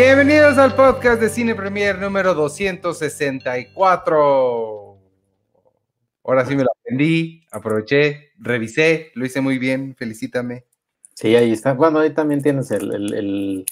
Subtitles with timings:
[0.00, 4.96] Bienvenidos al podcast de Cine Premier número 264.
[6.22, 10.66] Ahora sí me lo aprendí, aproveché, revisé, lo hice muy bien, felicítame.
[11.14, 11.72] Sí, ahí está.
[11.72, 13.66] Bueno, ahí también tienes el, el- el-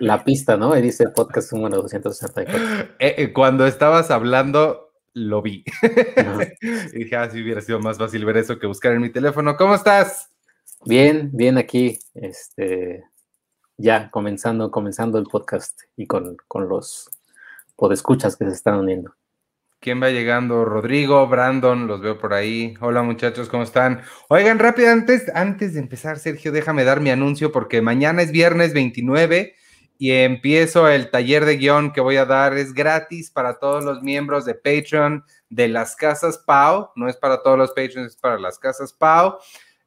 [0.00, 0.74] la pista, ¿no?
[0.74, 2.94] Ahí dice podcast número 264.
[2.98, 5.64] Eh, eh, cuando estabas hablando, lo vi.
[6.92, 9.56] Y dije, ah, sí hubiera sido más fácil ver eso que buscar en mi teléfono.
[9.56, 10.28] ¿Cómo estás?
[10.84, 13.04] Bien, bien aquí, este,
[13.78, 17.10] ya comenzando, comenzando el podcast y con, con los
[17.76, 19.14] podescuchas que se están uniendo.
[19.80, 20.64] ¿Quién va llegando?
[20.64, 22.74] Rodrigo, Brandon, los veo por ahí.
[22.80, 24.02] Hola muchachos, ¿cómo están?
[24.28, 28.74] Oigan, rápido, antes, antes de empezar, Sergio, déjame dar mi anuncio porque mañana es viernes
[28.74, 29.54] 29
[29.96, 32.58] y empiezo el taller de guion que voy a dar.
[32.58, 36.90] Es gratis para todos los miembros de Patreon de las Casas Pau.
[36.96, 39.36] No es para todos los Patreons, es para las Casas Pau.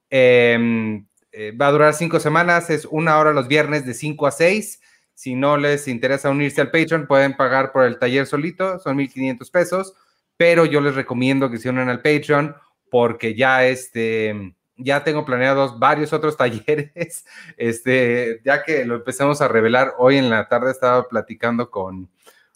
[0.09, 4.31] Eh, eh, va a durar cinco semanas, es una hora los viernes de 5 a
[4.31, 4.81] 6.
[5.13, 9.51] Si no les interesa unirse al Patreon, pueden pagar por el taller solito, son 1.500
[9.51, 9.93] pesos,
[10.35, 12.55] pero yo les recomiendo que se unan al Patreon
[12.89, 19.47] porque ya, este, ya tengo planeados varios otros talleres, este, ya que lo empezamos a
[19.47, 22.09] revelar, hoy en la tarde estaba platicando con,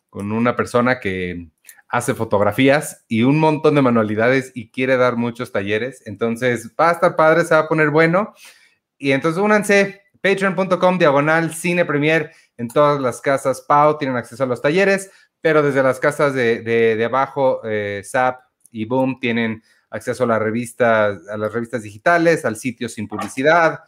[0.09, 1.47] con una persona que
[1.87, 6.93] hace fotografías y un montón de manualidades y quiere dar muchos talleres, entonces va a
[6.93, 8.33] estar padre, se va a poner bueno,
[9.05, 14.47] y entonces únanse, patreon.com diagonal cine premier en todas las casas Pau tienen acceso a
[14.47, 15.11] los talleres,
[15.41, 18.39] pero desde las casas de, de- de abajo, eh, SAP
[18.71, 19.61] y Boom tienen
[19.91, 23.81] acceso a las revistas, a las revistas digitales, al sitio sin publicidad,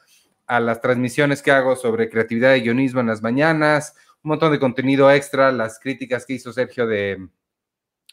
[0.45, 4.59] a las transmisiones que hago sobre creatividad y guionismo en las mañanas, un montón de
[4.59, 7.27] contenido extra, las críticas que hizo Sergio de,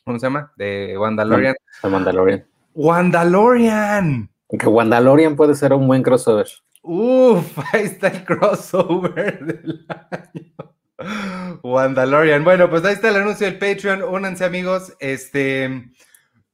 [0.04, 0.52] ¿cómo se llama?
[0.56, 1.54] De Wandalorian.
[1.82, 2.46] The Mandalorian.
[2.72, 4.30] Wandalorian.
[4.58, 6.46] Que Wandalorian puede ser un buen crossover.
[6.86, 11.58] Uf, ahí está el crossover del año.
[11.62, 12.44] Wandalorian.
[12.44, 14.02] Bueno, pues ahí está el anuncio del Patreon.
[14.02, 14.94] Únanse, amigos.
[15.00, 15.90] Este,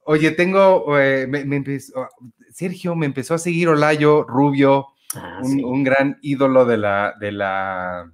[0.03, 2.07] oye, tengo, eh, me- me empezó-
[2.49, 5.63] Sergio me empezó a seguir Olayo Rubio, Ah, un, sí.
[5.63, 8.09] un gran ídolo de la, de la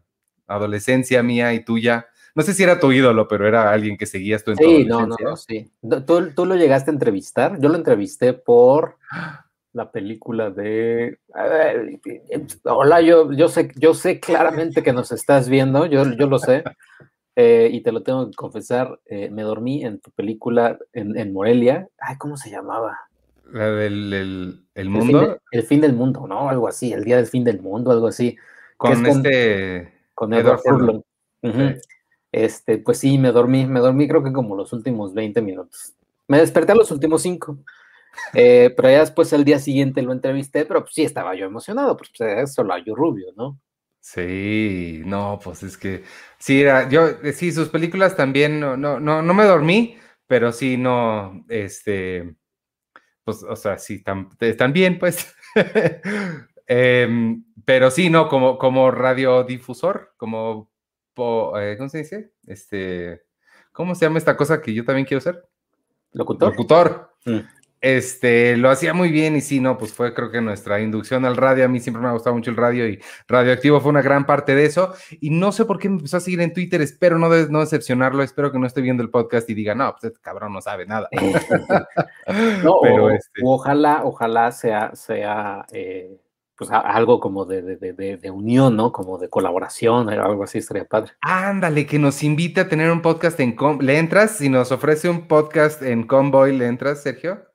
[0.47, 2.07] adolescencia mía y tuya.
[2.33, 4.85] No sé si era tu ídolo, pero era alguien que seguías tú en tu Sí,
[4.85, 5.71] no, no, no, sí.
[6.05, 7.59] ¿Tú, tú lo llegaste a entrevistar.
[7.59, 8.97] Yo lo entrevisté por
[9.77, 11.19] la película de.
[11.33, 11.99] ver,
[12.63, 16.63] Hola, yo, yo sé, yo sé claramente que nos estás viendo, yo, yo lo sé.
[17.37, 21.31] eh, y te lo tengo que confesar, eh, me dormí en tu película en, en
[21.31, 21.87] Morelia.
[21.99, 22.97] Ay, ¿cómo se llamaba?
[23.53, 26.49] La del el, el El fin, mundo de- el fin del mundo, ¿no?
[26.49, 28.35] Algo así, el día del fin del mundo, algo así.
[28.75, 29.93] con es con- este.
[30.13, 31.01] Con Edward Edward Furlong.
[31.43, 31.81] Sí.
[32.31, 35.93] Este, pues sí, me dormí, me dormí creo que como los últimos 20 minutos.
[36.27, 37.57] Me desperté a los últimos 5.
[38.33, 42.11] Pero ya después el día siguiente lo entrevisté, pero pues sí estaba yo emocionado, pues
[42.19, 43.59] es Solayo Rubio, ¿no?
[43.99, 46.03] Sí, no, pues es que
[46.37, 49.97] sí, era, yo, eh, sí, sus películas también, no, no, no, no me dormí,
[50.27, 52.35] pero sí, no, este,
[53.23, 55.35] pues, o sea, sí, tam- están bien, pues.
[56.69, 60.69] Em, pero sí, no, como, como radiodifusor, como,
[61.13, 62.33] po- eh, ¿cómo se dice?
[62.45, 63.23] Este,
[63.71, 65.43] ¿cómo se llama esta cosa que yo también quiero ser?
[66.11, 66.49] Locutor.
[66.49, 67.13] Locutor.
[67.25, 67.39] Mm.
[67.79, 71.37] Este, lo hacía muy bien y sí, no, pues fue creo que nuestra inducción al
[71.37, 74.25] radio, a mí siempre me ha gustado mucho el radio y Radioactivo fue una gran
[74.25, 77.19] parte de eso y no sé por qué me empezó a seguir en Twitter, espero
[77.19, 80.05] no, de- no decepcionarlo, espero que no esté viendo el podcast y diga, no, pues
[80.05, 81.07] este cabrón no sabe nada.
[82.63, 86.19] No, Pero o- este, ojalá, ojalá sea, sea eh,
[86.57, 88.91] pues a- algo como de, de- de- de- de unión, ¿no?
[88.91, 91.11] Como de colaboración, eh, algo así estaría padre.
[91.21, 94.31] ándale, que nos invite a tener un podcast en, Com- ¿le entras?
[94.37, 97.45] Si nos ofrece un podcast en Convoy, ¿le entras, Sergio?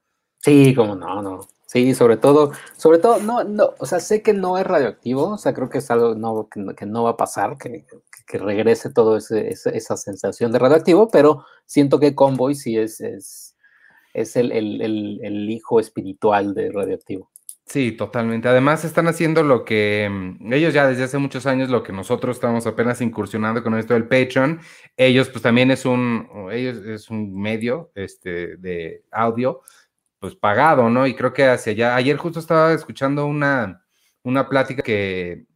[0.42, 1.41] Sí, como no, no.
[1.66, 5.38] Sí, sobre todo, sobre todo, no, no, o sea, sé que no es radioactivo, o
[5.38, 7.86] sea, creo que es algo no, que, no- va a pasar, que,
[8.27, 13.56] que regrese todo ese- esa sensación de radioactivo, pero siento que Convoy sí es, es,
[14.12, 17.30] es el, el- el- el hijo espiritual de radioactivo.
[17.65, 18.48] Sí, totalmente.
[18.48, 22.36] Además, están haciendo lo que mm, ellos ya desde hace muchos años, lo que nosotros
[22.36, 24.60] estamos apenas incursionando con esto del Patreon.
[24.97, 29.62] Ellos, pues también es un, ellos es un medio este, de audio,
[30.22, 31.04] pues pagado, ¿no?
[31.09, 31.97] Y creo que hacia allá.
[31.97, 33.84] Ayer justo estaba escuchando una,
[34.22, 35.47] una plática que,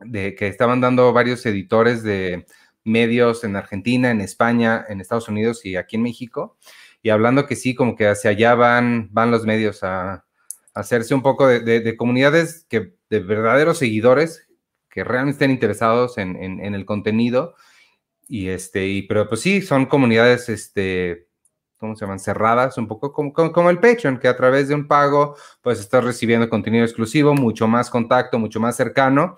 [0.00, 2.46] de, que estaban dando varios editores de
[2.82, 6.56] medios en Argentina, en España, en Estados Unidos y aquí en México.
[7.02, 10.24] Y hablando que sí, como que hacia allá van, van los medios a
[10.72, 14.48] hacerse un poco de, de- de comunidades que, de verdaderos seguidores
[14.88, 17.54] que realmente estén interesados en, en- en el contenido.
[18.28, 21.28] Y este, y, pero pues sí, son comunidades, este,
[21.78, 22.18] ¿cómo se llaman?
[22.18, 25.80] Cerradas, un poco como, como, como el Patreon, que a través de un pago, pues
[25.80, 29.36] estás recibiendo contenido exclusivo, mucho más contacto, mucho más cercano.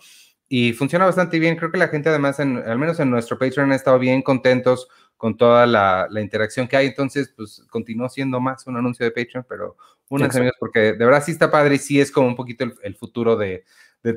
[0.48, 1.56] y funciona bastante bien.
[1.56, 5.36] Creo que la gente además, al menos en nuestro Patreon, ha estado bien contentos con
[5.36, 6.86] toda la, interacción que hay.
[6.88, 9.76] Entonces, pues continúa siendo más un anuncio de Patreon, pero
[10.08, 12.94] unos amigos, porque de verdad sí está padre y sí es como un poquito el,
[12.94, 13.64] futuro de,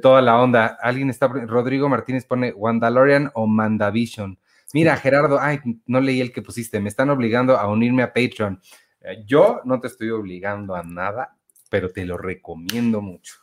[0.01, 0.77] toda la onda.
[0.81, 4.37] Alguien está, Rodrigo Martínez pone Wandalorian o Mandavision.
[4.73, 8.61] Mira, Gerardo, ay, no leí el que pusiste, me están obligando a unirme a Patreon.
[9.01, 11.35] Eh, yo no te estoy obligando a nada,
[11.69, 13.35] pero te lo recomiendo mucho,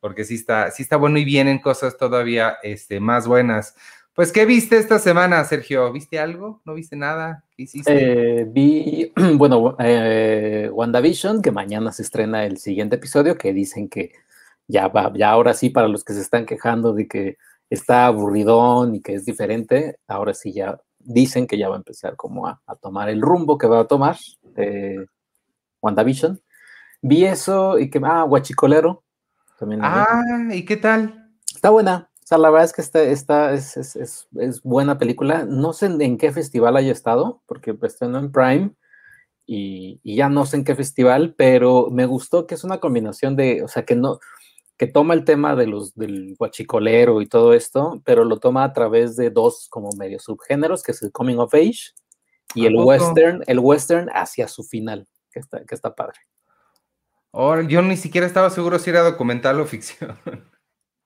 [0.00, 3.76] porque sí está, sí está bueno y vienen cosas todavía este, más buenas.
[4.16, 5.92] Pues, ¿qué viste esta semana, Sergio?
[5.92, 6.62] ¿Viste algo?
[6.64, 7.44] ¿No viste nada?
[7.54, 8.40] ¿Qué hiciste?
[8.40, 14.12] Eh, vi, bueno, eh, WandaVision, que mañana se estrena el siguiente episodio, que dicen que
[14.68, 17.36] ya va, ya ahora sí, para los que se están quejando de que
[17.70, 22.16] está aburridón y que es diferente, ahora sí ya dicen que ya va a empezar
[22.16, 24.16] como a, tomar el rumbo que va a tomar
[24.56, 25.06] eh,
[25.80, 26.40] WandaVision.
[27.02, 29.04] Vi eso y que, ah, Guachicolero.
[29.58, 31.30] También ah, ¿y qué tal?
[31.54, 32.10] Está buena.
[32.14, 35.44] O sea, la verdad es que esta, esta es, es, es, buena película.
[35.44, 38.72] No sé en qué festival haya estado, porque está en Prime
[39.46, 43.36] y, y, ya no sé en qué festival, pero me gustó que es una combinación
[43.36, 44.18] de, o sea, que no,
[44.76, 48.72] que toma el tema de los, del guachicolero y todo esto, pero lo toma a
[48.72, 51.92] través de dos como medio subgéneros, que es el coming of age
[52.54, 56.20] y el western, el western hacia su final, que está, que está padre
[57.68, 60.16] yo ni siquiera estaba seguro si era documental o ficción.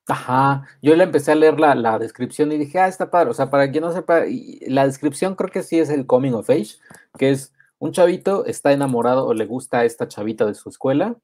[0.07, 3.31] Ajá, yo le empecé a leer la, descripción y dije, ah, está padre.
[3.31, 4.23] O sea, para quien no sepa,
[4.67, 6.77] la descripción creo que sí es el coming of age,
[7.17, 11.17] que es un chavito está enamorado o le gusta a esta chavita de su escuela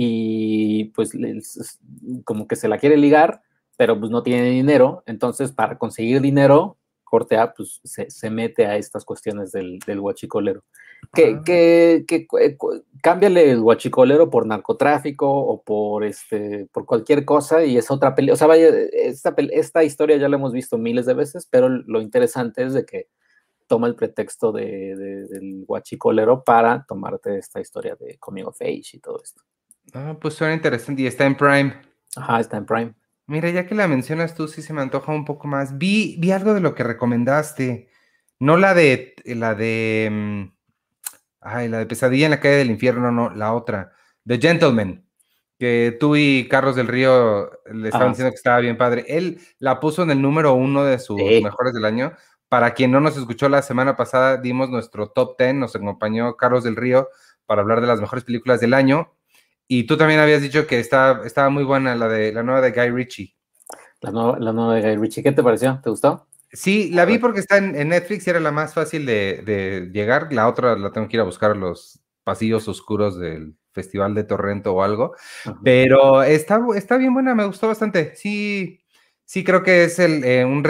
[0.00, 1.10] y pues
[2.24, 3.42] como que se la quiere ligar,
[3.76, 5.02] pero pues no tiene dinero.
[5.06, 10.62] Entonces, para conseguir dinero, corte A, pues se, mete a estas cuestiones del, del guachicolero.
[11.12, 11.42] Que, ah.
[11.44, 12.28] que, que,
[13.02, 18.34] cámbiale el guachicolero por narcotráfico o por este por cualquier cosa y es otra película.
[18.34, 22.00] O sea, vaya, esta, esta historia ya la hemos visto miles de veces, pero lo
[22.00, 23.08] interesante es de que
[23.66, 29.00] toma el pretexto de, del guachicolero para tomarte esta historia de Coming of Age y
[29.00, 29.42] todo esto.
[29.94, 31.74] Ah, pues suena interesante y está en Prime.
[32.16, 32.94] Ajá, está en Prime.
[33.26, 35.76] Mira, ya que la mencionas tú, sí se me antoja un poco más.
[35.76, 37.90] Vi, vi algo de lo que recomendaste.
[38.40, 40.08] No la de la de.
[40.10, 40.42] Mm,
[41.40, 43.92] ay, la de Pesadilla en la calle del infierno, no, la otra.
[44.26, 45.04] The Gentleman.
[45.58, 49.04] Que tú y Carlos del Río le estaban diciendo que estaba bien padre.
[49.08, 52.12] Él la puso en el número uno de sus mejores del año.
[52.48, 55.58] Para quien no nos escuchó la semana pasada, dimos nuestro top ten.
[55.58, 57.08] Nos acompañó Carlos del Río
[57.44, 59.12] para hablar de las mejores películas del año.
[59.70, 62.72] Y tú también habías dicho que está, estaba muy buena la de la nueva de
[62.72, 63.36] Guy Ritchie.
[64.00, 65.78] La nueva, la nueva de Guy Ritchie, ¿qué te pareció?
[65.84, 66.26] ¿Te gustó?
[66.50, 70.32] Sí, la vi porque está en, Netflix y era la más fácil de, llegar.
[70.32, 74.72] La otra la tengo que ir a buscar los pasillos oscuros del Festival de Torrento
[74.72, 75.14] o algo.
[75.62, 78.16] Pero está, está bien buena, me gustó bastante.
[78.16, 78.80] Sí,
[79.26, 80.64] sí creo que es el, eh, un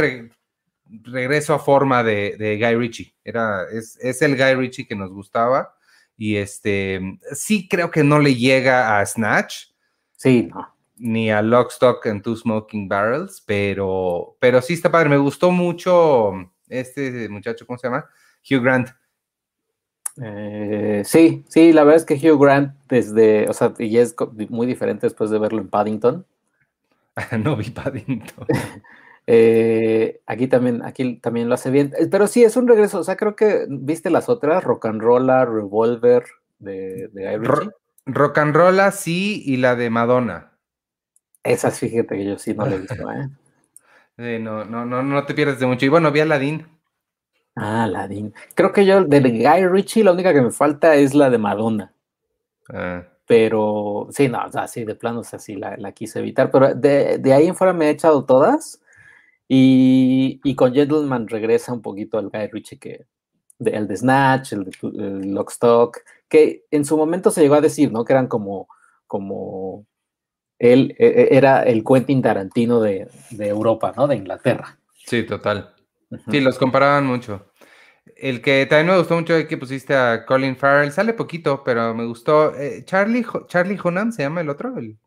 [1.05, 3.15] regreso a forma de, Guy Ritchie.
[3.23, 5.78] Era, es, es el Guy Ritchie que nos gustaba
[6.19, 7.01] y este,
[7.33, 9.69] sí creo que no le llega a Snatch.
[10.17, 10.75] Sí, no.
[10.97, 15.09] Ni a Lock, Stock and Two Smoking Barrels, pero, pero sí está padre.
[15.09, 16.33] Me gustó mucho
[16.69, 18.05] este muchacho, ¿cómo se llama?
[18.51, 18.89] Hugh Grant.
[20.21, 24.17] Eh, sí, sí, la verdad es que Hugh Grant desde, o sea, y es
[24.49, 26.27] muy diferente después de verlo en Paddington.
[27.45, 28.47] no vi Paddington.
[29.31, 31.93] Eh, aquí también, aquí también lo hace bien.
[31.99, 33.01] Eh, pero sí, es un regreso.
[33.01, 36.25] O sea, creo que viste las otras, Rock and Rolla, Revolver
[36.59, 37.39] de, de
[38.07, 40.53] Rock and Rolla, sí, y la de Madonna.
[41.43, 42.95] Esas, fíjate que yo sí no la he visto,
[44.17, 44.39] ¿eh?
[44.41, 45.85] no, no, no, no te pierdes de mucho.
[45.85, 46.67] Y bueno, vi a Aladdin.
[47.55, 48.33] Ah, Aladdin.
[48.55, 51.93] Creo que yo, de Guy Ritchie, la única que me falta es la de Madonna.
[52.73, 53.03] Ah.
[53.27, 56.51] Pero sí, no, o sea, sí, de plano, o sea, sí, la, la quise evitar.
[56.51, 58.81] Pero de, de, ahí en fuera me he echado todas.
[59.49, 63.07] Y, con Gentleman regresa un poquito al Guy Ritchie que
[63.59, 68.05] el de Snatch, el de Lockstock, que en su momento se llegó a decir, ¿no?
[68.05, 68.69] Que eran como,
[69.07, 69.87] como
[70.59, 74.07] él e, e, era el Quentin Tarantino de, Europa, ¿no?
[74.07, 74.79] De Inglaterra.
[74.93, 75.75] Sí, total.
[76.31, 77.51] Sí, los comparaban mucho.
[78.17, 81.95] El que también me gustó mucho es que pusiste a Colin Farrell, sale poquito, pero
[81.95, 82.55] me gustó.
[82.55, 84.99] Eh, Charlie, Charlie Hunnam se llama el otro, el,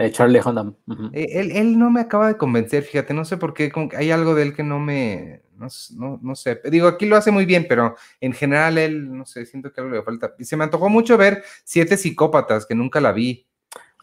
[0.00, 0.76] eh, Charlie Hunnam.
[1.12, 4.10] Eh, él, no me acaba de convencer, fíjate, no sé por qué, como que hay
[4.10, 7.94] algo de él que no me, no, sé, digo, aquí lo hace muy bien, pero
[8.18, 10.34] en general él, no sé, siento que algo le falta.
[10.38, 13.46] Y se me antojó mucho ver Siete Psicópatas, que nunca la vi.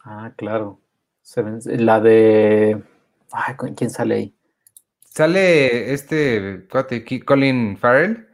[0.03, 0.79] Ah, claro.
[1.65, 2.79] La de,
[3.31, 4.35] ay, ¿quién sale ahí?
[4.99, 6.67] Sale este,
[7.25, 8.27] Colin Farrell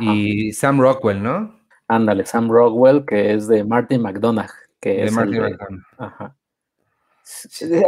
[0.00, 1.56] y Sam Rockwell, ¿no?
[1.86, 5.82] Ándale, Sam Rockwell, que es de Martin McDonagh, que de es Martin McDonagh.
[5.98, 6.36] Ajá.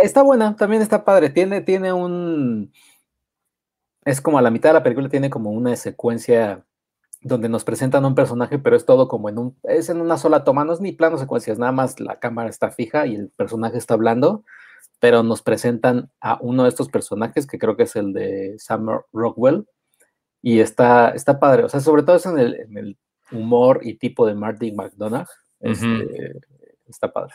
[0.03, 1.31] Está buena, también está padre.
[1.31, 2.73] Tiene, tiene un.
[4.05, 6.65] Es como a la mitad de la película, tiene como una secuencia
[7.21, 9.57] donde nos presentan un personaje, pero es todo como en un.
[9.63, 12.71] Es en una sola toma, no es ni plano secuencias, nada más la cámara está
[12.71, 14.45] fija y el personaje está hablando,
[14.99, 18.89] pero nos presentan a uno de estos personajes, que creo que es el de Sam
[19.13, 19.67] Rockwell,
[20.43, 21.65] y está, está padre.
[21.65, 22.99] O sea, sobre todo es en el, en el
[23.31, 25.29] humor y tipo de Martin McDonagh.
[25.61, 26.41] Este,
[26.89, 27.35] está padre.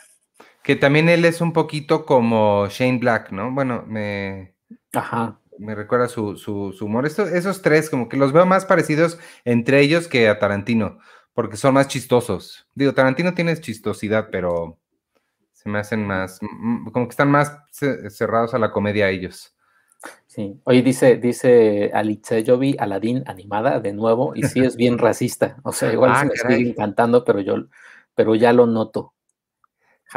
[0.68, 3.50] Que también él es un poquito como Shane Black, ¿no?
[3.52, 4.54] Bueno, me.
[4.92, 5.40] Ajá.
[5.56, 7.06] Me recuerda su, su, humor.
[7.06, 10.98] esos tres, como que los veo más parecidos entre ellos que a Tarantino,
[11.32, 12.68] porque son más chistosos.
[12.74, 14.78] Digo, Tarantino tiene chistosidad, pero
[15.52, 16.38] se me hacen más,
[16.92, 19.56] como que están más cerrados a la comedia ellos.
[20.26, 21.90] Sí, oye, dice, dice
[22.60, 25.56] vi Aladdin animada de nuevo y sí es bien racista.
[25.62, 27.54] O sea, igual ah, se me estoy encantando, pero yo,
[28.14, 29.14] pero ya lo noto.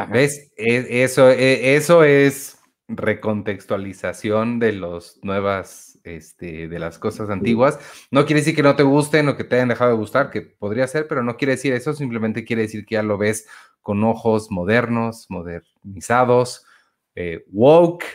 [0.09, 0.51] ¿Ves?
[0.57, 2.57] E, eso, e, eso es
[2.87, 7.79] recontextualización de los nuevas, este, de las cosas antiguas.
[8.11, 10.41] No quiere decir que no te gusten o que te hayan dejado de gustar, que
[10.41, 13.47] podría ser, pero no quiere decir eso, simplemente quiere decir que ya lo ves
[13.81, 16.65] con ojos modernos, modernizados,
[17.15, 18.05] eh, woke,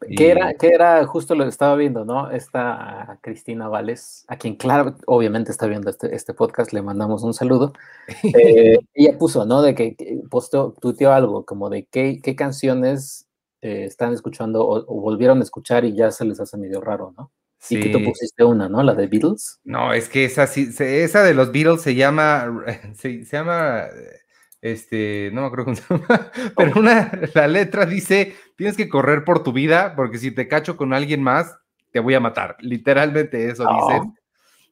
[0.00, 2.30] que era, que era, justo lo que estaba viendo, ¿no?
[2.30, 7.34] Esta Cristina Vales, a quien claro, obviamente está viendo este, este podcast, le mandamos un
[7.34, 7.72] saludo.
[8.36, 9.62] Eh, ella puso, ¿no?
[9.62, 9.96] De que,
[10.30, 13.26] postó, tuiteó algo como de qué, qué canciones
[13.62, 17.32] eh, están escuchando o, volvieron a escuchar y ya se les hace medio raro, ¿no?
[17.58, 17.78] Sí.
[17.78, 18.82] Y que tú pusiste una, ¿no?
[18.82, 19.60] La de Beatles.
[19.64, 23.86] No, es que esa, esa de los Beatles se llama, se, se llama
[24.72, 29.24] este, no me acuerdo cómo se llama, pero una, la letra dice, tienes que correr
[29.24, 31.56] por tu vida, porque si te cacho con alguien más,
[31.92, 32.56] te voy a matar.
[32.60, 34.02] Literalmente eso dicen.
[34.02, 34.14] Oh.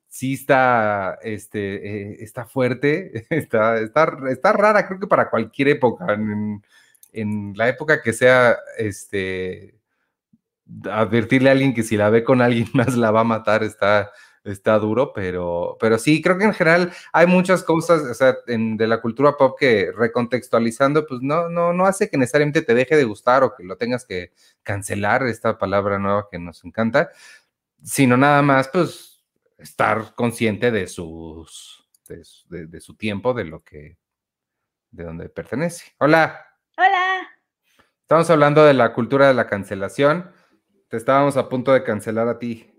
[0.09, 6.13] Sí está, este, eh, está fuerte, está, está, está, rara, creo que para cualquier época,
[6.13, 6.63] en,
[7.13, 9.75] en la época que sea, este,
[10.91, 14.13] advertirle a alguien que si la ve con alguien más la va a matar, está,
[14.45, 18.87] está duro, pero, pero sí, creo que en general hay muchas cosas, o sea, de
[18.87, 23.05] la cultura pop que recontextualizando, pues no, no, no hace que necesariamente te deje de
[23.05, 24.33] gustar o que lo tengas que
[24.63, 27.11] cancelar, esta palabra nueva que nos encanta,
[27.83, 29.25] sino nada más, pues,
[29.59, 33.97] estar consciente de sus, de, su tiempo, de lo que,
[34.91, 35.95] de donde pertenece.
[35.99, 36.47] Hola.
[36.77, 37.29] Hola.
[38.03, 40.31] Estamos hablando de la cultura de la cancelación.
[40.89, 42.74] Te estábamos a punto de cancelar a ti.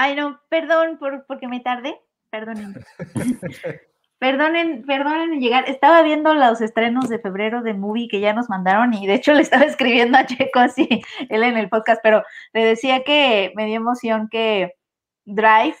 [0.00, 2.00] Ay, no, perdón por, porque me tardé.
[2.30, 2.72] Perdonen.
[4.20, 5.68] perdonen, perdonen en llegar.
[5.68, 9.32] Estaba viendo los estrenos de febrero de movie que ya nos mandaron y de hecho
[9.32, 13.66] le estaba escribiendo a Checo así, él en el podcast, pero le decía que me
[13.66, 14.76] dio emoción que
[15.24, 15.76] Drive,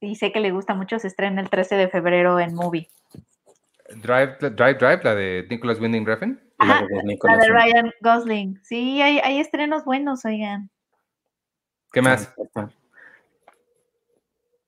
[0.00, 2.88] y sé que le gusta mucho, se estrena el 13 de febrero en movie.
[4.02, 6.40] Drive, Drive, Drive, la de Nicholas Winding Refn.
[6.58, 8.60] la de, Ryan Gosling.
[8.64, 10.70] Sí, hay, hay estrenos buenos, oigan.
[11.92, 12.34] ¿Qué más?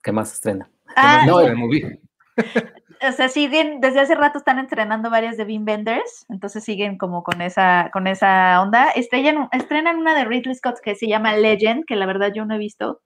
[0.07, 0.71] ¿Qué más estrena?
[0.95, 2.01] Ah, no, movie.
[3.09, 7.25] o sea, siguen, desde hace rato están estrenando varias de Bean Benders, entonces siguen como
[7.25, 8.91] con esa, con esa onda.
[8.91, 12.55] Estrellan, estrenan una de Ridley Scott que se llama Legend, que la verdad yo no
[12.55, 13.01] he visto.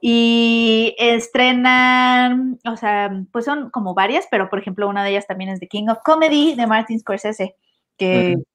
[0.00, 5.50] Y estrenan, o sea, pues son como varias, pero por ejemplo, una de ellas también
[5.50, 7.56] es The King of Comedy de Martin Scorsese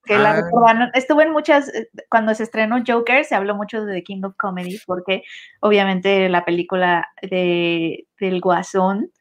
[0.06, 0.42] que, la ah.
[0.42, 0.90] recordaron.
[0.94, 4.36] Estuvo en muchas, eh, cuando se estrenó Joker, se habló mucho de The King of
[4.38, 5.24] Comedy, porque
[5.62, 9.12] obviamente la película de, del Guasón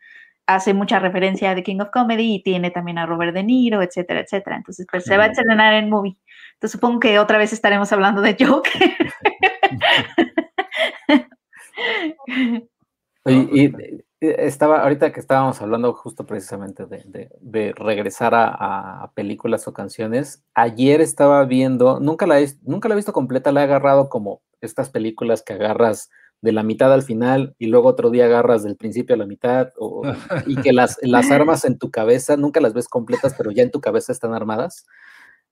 [0.46, 3.82] hace mucha referencia a The King of Comedy y tiene también a Robert De Niro,
[3.82, 4.56] etcétera, etcétera.
[4.56, 6.16] Entonces, pues se va a estrenar en movie.
[6.54, 8.72] Entonces, supongo que otra vez estaremos hablando de Joker.
[13.26, 13.72] y,
[14.20, 21.44] estaba, ahorita que estábamos hablando justo precisamente de, regresar a, películas o canciones, ayer estaba
[21.44, 25.42] viendo, nunca la, he, nunca la he visto completa, la he agarrado como estas películas
[25.42, 29.18] que agarras de la mitad al final y luego otro día agarras del principio a
[29.18, 29.70] la mitad
[30.46, 33.70] y que las, las armas en tu cabeza, nunca las ves completas, pero ya en
[33.70, 34.86] tu cabeza están armadas.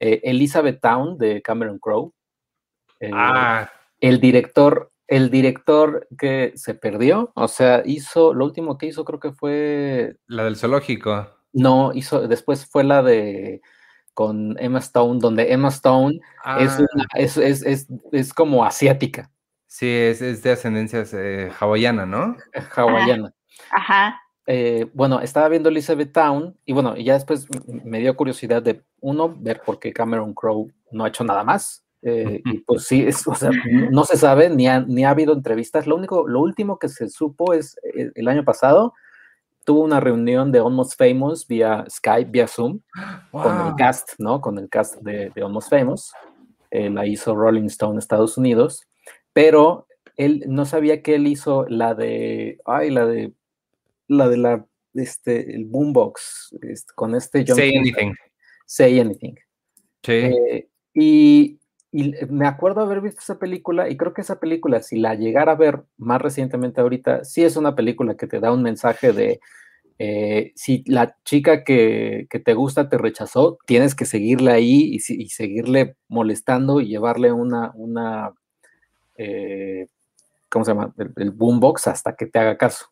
[0.00, 2.12] Eh, Elizabeth Town de Cameron Crowe.
[3.00, 3.71] Eh, ah.
[4.00, 9.20] El director el director que se perdió, o sea, hizo, lo último que hizo creo
[9.20, 10.16] que fue...
[10.26, 11.28] La del zoológico.
[11.52, 13.62] No, hizo, después fue la de
[14.14, 16.20] con Emma Stone, donde Emma Stone
[16.58, 17.87] es, ah.
[18.12, 19.30] es, como asiática.
[19.66, 22.37] Sí, es, de ascendencia eh, hawaiana, ¿no?
[22.76, 23.34] Hawaiana.
[23.70, 24.20] Ajá.
[24.46, 29.34] Eh, bueno, estaba viendo Elizabeth Town y bueno, ya después me dio curiosidad de, uno,
[29.37, 31.84] ver por qué Cameron Crowe no ha hecho nada más.
[32.04, 33.50] Eh, y pues sí, o sea,
[33.90, 35.87] no se sabe, ni ha, ni ha habido entrevistas.
[35.87, 38.94] Lo único, lo último que se supo es eh, el año pasado
[39.64, 42.80] tuvo una reunión de Almost Famous vía Skype, vía Zoom,
[43.32, 44.40] con el cast, ¿no?
[44.40, 46.12] Con el cast de, de Almost Famous.
[46.75, 48.82] Eh, la hizo Rolling Stone Estados Unidos,
[49.32, 53.32] pero él no sabía que él hizo la de, ay, la de,
[54.08, 58.14] la de la, este, el boombox, este, con este John Say Anything.
[58.66, 59.34] Say Anything.
[60.02, 60.12] Sí.
[60.12, 61.61] Eh, y,
[62.29, 65.57] me acuerdo haber visto esa película y creo que esa película, si la llegara a
[65.57, 69.41] ver más recientemente ahorita, sí es una película que te da un mensaje de
[69.99, 75.97] eh, si la chica que, te gusta te rechazó, tienes que seguirle ahí y, seguirle
[76.09, 78.33] molestando y llevarle una, una
[79.17, 79.87] eh,
[80.49, 80.93] ¿cómo se llama?
[81.17, 82.87] El, boombox hasta que te haga caso.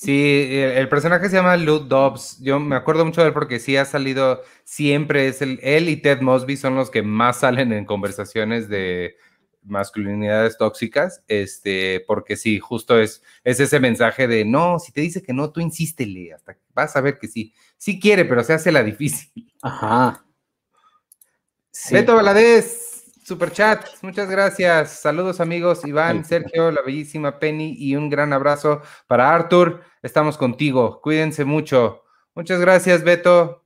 [0.00, 2.38] Sí, el, personaje se llama Luke Dobbs.
[2.40, 5.98] Yo me acuerdo mucho de él porque sí ha salido siempre, es el, él y
[5.98, 9.16] Ted Mosby son los que más salen en conversaciones de,
[9.62, 15.22] masculinidades tóxicas, este, porque sí, justo es, es ese mensaje de no, si te dice
[15.22, 17.52] que no, tú insístele, hasta que vas a ver que sí.
[17.76, 19.52] Sí quiere, pero se hace la difícil.
[19.60, 20.24] Ajá.
[21.90, 22.79] Beto Valadez,
[23.30, 24.90] super chat, muchas gracias.
[24.90, 29.84] Saludos amigos, Iván, Sergio, la bellísima Penny y un gran abrazo para Arthur.
[30.02, 32.02] Estamos contigo, cuídense mucho.
[32.34, 33.64] Muchas gracias, Beto.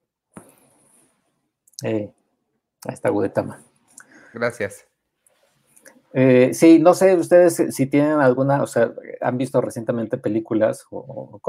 [1.83, 2.13] Eh,
[2.87, 3.63] ahí está Gudetama.
[4.35, 4.87] Gracias.
[6.17, 11.41] Eh, sí, no sé ustedes si tienen alguna, o sea, han visto recientemente películas, o,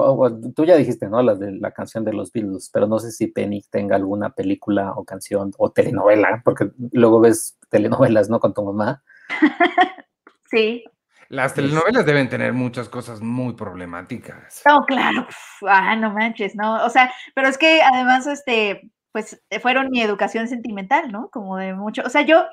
[0.55, 1.22] tú ya dijiste, ¿no?
[1.22, 4.93] La de la canción de los Beatles, pero no sé si Penny tenga alguna película
[4.95, 8.39] o canción o telenovela, porque luego ves telenovelas, ¿no?
[8.39, 9.03] Con tu mamá.
[10.50, 10.84] sí.
[11.29, 14.63] Las telenovelas deben tener muchas cosas muy problemáticas.
[14.65, 15.27] No, claro.
[15.67, 16.84] Ah, no manches, ¿no?
[16.84, 21.29] O sea, pero es que además, este, pues fueron mi educación sentimental, ¿no?
[21.29, 22.45] Como de mucho, o sea, yo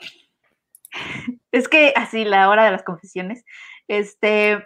[1.52, 3.44] es que así, la hora de las confesiones.
[3.88, 4.64] Este,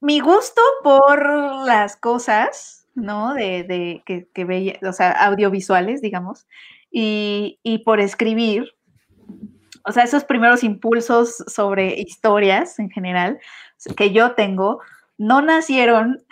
[0.00, 3.34] mi gusto por las cosas, ¿no?
[3.34, 6.46] De, que veía, o sea, audiovisuales, digamos,
[6.90, 8.72] y, y por escribir,
[9.84, 13.40] o sea, esos primeros impulsos sobre historias en general
[13.96, 14.80] que yo tengo,
[15.18, 16.24] no nacieron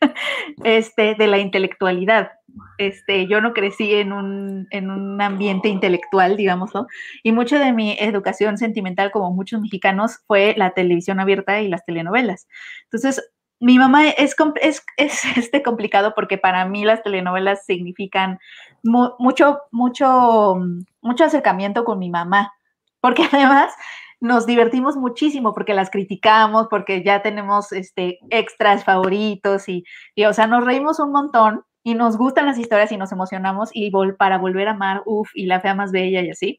[0.64, 2.32] este, de la intelectualidad.
[2.78, 6.86] Este, yo no crecí en un, en un ambiente intelectual, digámoslo,
[7.22, 11.84] y mucho de mi educación sentimental, como muchos mexicanos, fue la televisión abierta y las
[11.84, 12.48] telenovelas.
[12.84, 13.22] Entonces,
[13.60, 18.38] mi mamá es, es, es este complicado porque para mí las telenovelas significan
[18.82, 20.56] mucho, mucho,
[21.00, 22.52] mucho acercamiento con mi mamá,
[23.00, 23.72] porque además
[24.20, 30.32] nos divertimos muchísimo porque las criticamos, porque ya tenemos este, extras favoritos y, y, o
[30.32, 34.38] sea, nos reímos un montón y nos gustan las historias y nos emocionamos y para
[34.38, 36.58] volver a amar, uff, y la fea más bella y así,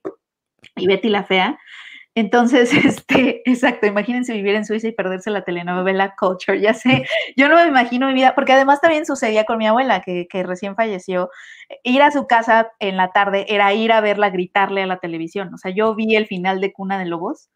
[0.78, 1.60] y Betty la fea.
[2.16, 7.50] Entonces, este, exacto, imagínense vivir en Suiza y perderse la telenovela Culture, ya sé, yo
[7.50, 10.78] no me imagino mi vida, porque además también sucedía con mi abuela, que, que, recién
[10.78, 11.30] falleció,
[11.84, 15.54] ir a su casa en la tarde era ir a verla gritarle a la televisión,
[15.54, 17.50] o sea, yo vi el final de Cuna de Lobos,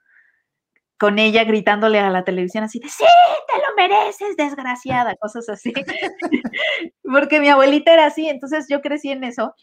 [1.01, 3.03] con ella gritándole a la televisión así de, sí,
[3.47, 5.73] te lo mereces, desgraciada, cosas así.
[7.03, 9.55] Porque mi abuelita era así, entonces yo crecí en eso.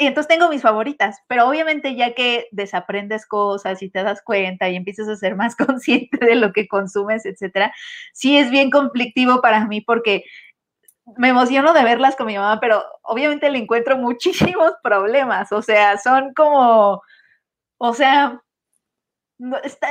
[0.00, 4.68] y entonces tengo mis favoritas, pero obviamente ya que desaprendes cosas y te das cuenta
[4.68, 7.72] y empiezas a ser más consciente de lo que consumes, etcétera,
[8.12, 10.24] sí es bien conflictivo para mí porque
[11.16, 13.96] me emociono de verlas con mi mamá, pero obviamente le encuentro
[14.56, 17.00] muchísimos problemas, o sea, son como,
[17.78, 18.40] o sea,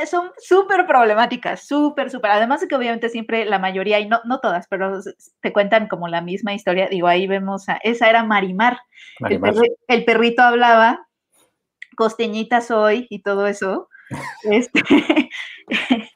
[0.10, 2.32] son súper problemáticas, súper, súper.
[2.32, 5.00] Además de que obviamente siempre la mayoría, y no, no todas, pero
[5.42, 6.88] te cuentan como la misma historia.
[6.88, 8.80] Digo, ahí vemos a, esa era Marimar.
[9.88, 11.08] El, perrito hablaba,
[11.96, 13.90] costeñita soy y todo eso.
[14.44, 14.82] este,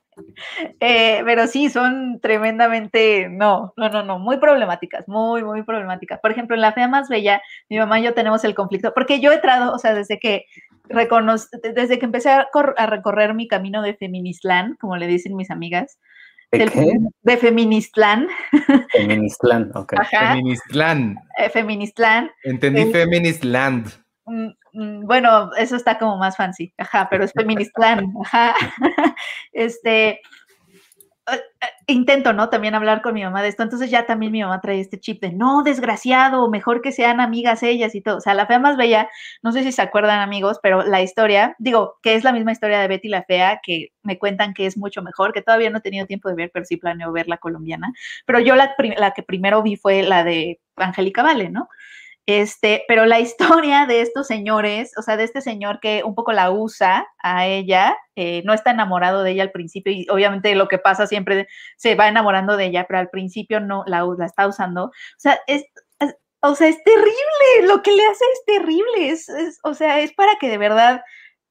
[0.79, 6.19] eh, pero sí, son tremendamente, no, no, no, no, muy problemáticas, muy, muy problemáticas.
[6.19, 9.19] Por ejemplo, en La Fea Más Bella, mi mamá y yo tenemos el conflicto, porque
[9.19, 10.45] yo he entrado, o sea, desde que
[11.73, 12.47] desde que empecé a,
[12.87, 15.99] recorrer mi camino de Feministlán, como le dicen mis amigas,
[16.49, 16.97] ¿De qué?
[17.23, 18.29] De Feministlán.
[18.93, 19.95] Feministlán, ok.
[20.09, 21.17] Feministlán.
[21.37, 22.31] Eh, feministlán.
[22.43, 23.91] Entendí Feministland.
[24.25, 28.55] Mm, mm, bueno, eso está como más fancy, ajá, pero es Feministlán, ajá.
[29.51, 30.21] Este,
[31.87, 32.49] intento, ¿no?
[32.49, 33.63] También hablar con mi mamá de esto.
[33.63, 37.63] Entonces ya también mi mamá trae este chip de, no, desgraciado, mejor que sean amigas
[37.63, 38.17] ellas y todo.
[38.17, 39.09] O sea, la fea más bella,
[39.43, 42.79] no sé si se acuerdan amigos, pero la historia, digo, que es la misma historia
[42.79, 45.81] de Betty la Fea, que me cuentan que es mucho mejor, que todavía no he
[45.81, 47.93] tenido tiempo de ver, pero sí planeo ver la colombiana.
[48.25, 51.69] Pero yo la, la que primero vi fue la de Angélica Vale, ¿no?
[52.27, 56.33] Este, pero la historia de estos señores, o sea, de este señor que un poco
[56.33, 60.67] la usa a ella, eh, no está enamorado de ella al principio y obviamente lo
[60.67, 64.47] que pasa siempre se va enamorando de ella, pero al principio no la, la está
[64.47, 64.85] usando.
[64.85, 65.65] O sea, es,
[66.41, 70.35] o sea, es terrible, lo que le hace es terrible, es, o sea, es para
[70.39, 71.01] que de verdad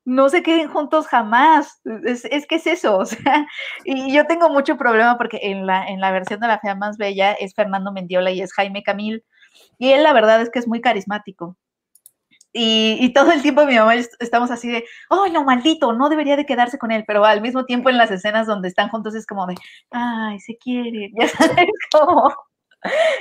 [0.05, 1.81] no se queden juntos jamás.
[2.05, 3.47] Es, es, que es eso, o sea,
[3.85, 6.99] y yo tengo mucho problema porque en la, en la versión de La Fea Más
[6.99, 9.25] Bella es Fernando Mendiola y es Jaime Camil.
[9.79, 11.57] Y él la verdad es que es muy carismático.
[12.53, 15.93] Y, y, todo el tiempo mi mamá estamos así de, ¡ay, no, maldito!
[15.93, 18.89] No debería de quedarse con él, pero al mismo tiempo en las escenas donde están
[18.89, 19.57] juntos es como de,
[19.91, 21.11] ¡ay, se quiere!
[21.21, 22.35] Ya sabes, como...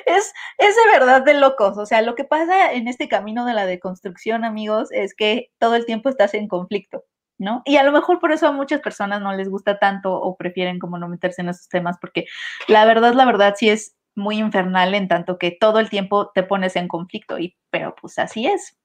[0.05, 1.77] Es, es de verdad de locos.
[1.77, 5.75] O sea, lo que pasa en este camino de la deconstrucción, amigos, es que todo
[5.75, 7.03] el tiempo estás en conflicto,
[7.37, 7.61] ¿no?
[7.65, 10.79] Y a lo mejor por eso a muchas personas no les gusta tanto o prefieren
[10.79, 12.25] como no meterse en esos temas, porque
[12.67, 16.43] la verdad, la verdad sí es muy infernal en tanto que todo el tiempo te
[16.43, 18.77] pones en conflicto, y, pero pues así es.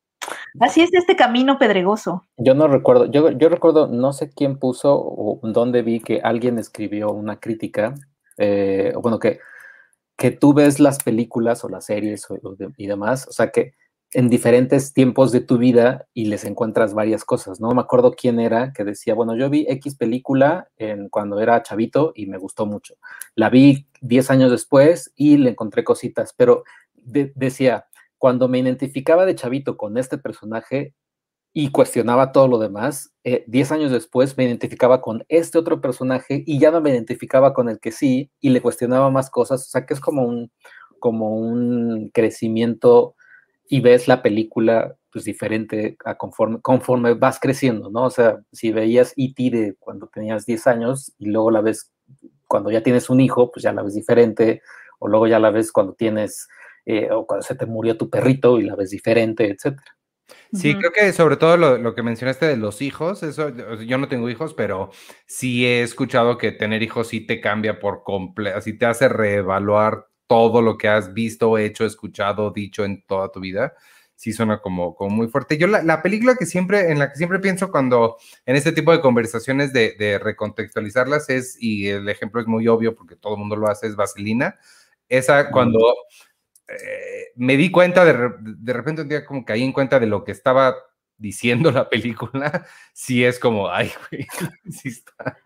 [0.61, 2.27] Así es este camino pedregoso.
[2.37, 6.59] Yo no recuerdo, yo, yo recuerdo, no sé quién puso o dónde vi que alguien
[6.59, 7.95] escribió una crítica,
[8.37, 9.41] eh, bueno, que,
[10.17, 12.27] que tú ves las películas o las series
[12.77, 13.73] y demás, o sea que
[14.13, 17.71] en diferentes tiempos de tu vida y les encuentras varias cosas, ¿no?
[17.71, 20.69] Me acuerdo quién era que decía, bueno, yo vi X película
[21.11, 22.95] cuando era chavito y me gustó mucho.
[23.37, 27.87] La vi 10 años después y le encontré cositas, pero decía,
[28.19, 30.95] cuando me identificaba de chavito con este personaje
[31.53, 36.43] y cuestionaba todo lo demás, 10 eh, años después me identificaba con este otro personaje
[36.47, 39.71] y ya no me identificaba con el que sí y le cuestionaba más cosas, o
[39.71, 40.53] sea que es como un,
[41.01, 43.15] como un crecimiento
[43.73, 48.05] y ves la película pues diferente a conforme, conforme vas creciendo, ¿no?
[48.05, 49.51] O sea, si veías E.T.
[49.51, 51.93] de cuando tenías 10 años y luego la ves
[52.49, 54.61] cuando ya tienes un hijo, pues ya la ves diferente,
[54.99, 56.49] o luego ya la ves cuando tienes,
[56.85, 59.97] eh, o cuando se te murió tu perrito y la ves diferente, etcétera.
[60.53, 63.51] Sí, creo que sobre todo lo, lo, que mencionaste de los hijos, eso,
[63.85, 64.91] yo no tengo hijos, pero
[65.27, 70.10] sí he escuchado que tener hijos sí te cambia por completo, así te hace reevaluar
[70.31, 73.75] todo lo que has visto, hecho, escuchado, dicho en toda tu vida,
[74.15, 75.59] sí suena como, como muy fuerte.
[75.59, 78.17] Yo la, película que siempre, en la que siempre pienso cuando
[78.47, 83.17] en este tipo de conversaciones de, recontextualizarlas es, y el ejemplo es muy obvio porque
[83.17, 84.57] todo el mundo lo hace, es Vaselina.
[85.09, 85.81] Esa cuando
[86.69, 90.23] eh, me di cuenta, de, de repente un día como caí en cuenta de lo
[90.23, 90.77] que estaba
[91.19, 94.29] diciendo la película, sí es como, ay, güey,
[94.71, 95.37] sí está.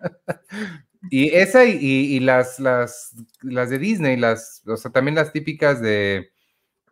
[1.11, 6.31] Y esa y, las, las, las de Disney, las, o sea, también las típicas de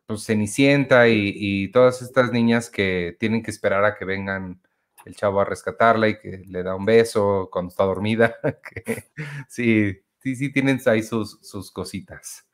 [0.07, 4.61] pues, Cenicienta y, todas estas niñas que tienen que esperar a que vengan
[5.05, 8.37] el chavo a rescatarla y que le da un beso cuando está dormida.
[9.48, 12.46] sí, sí, sí, tienen ahí sus, sus cositas.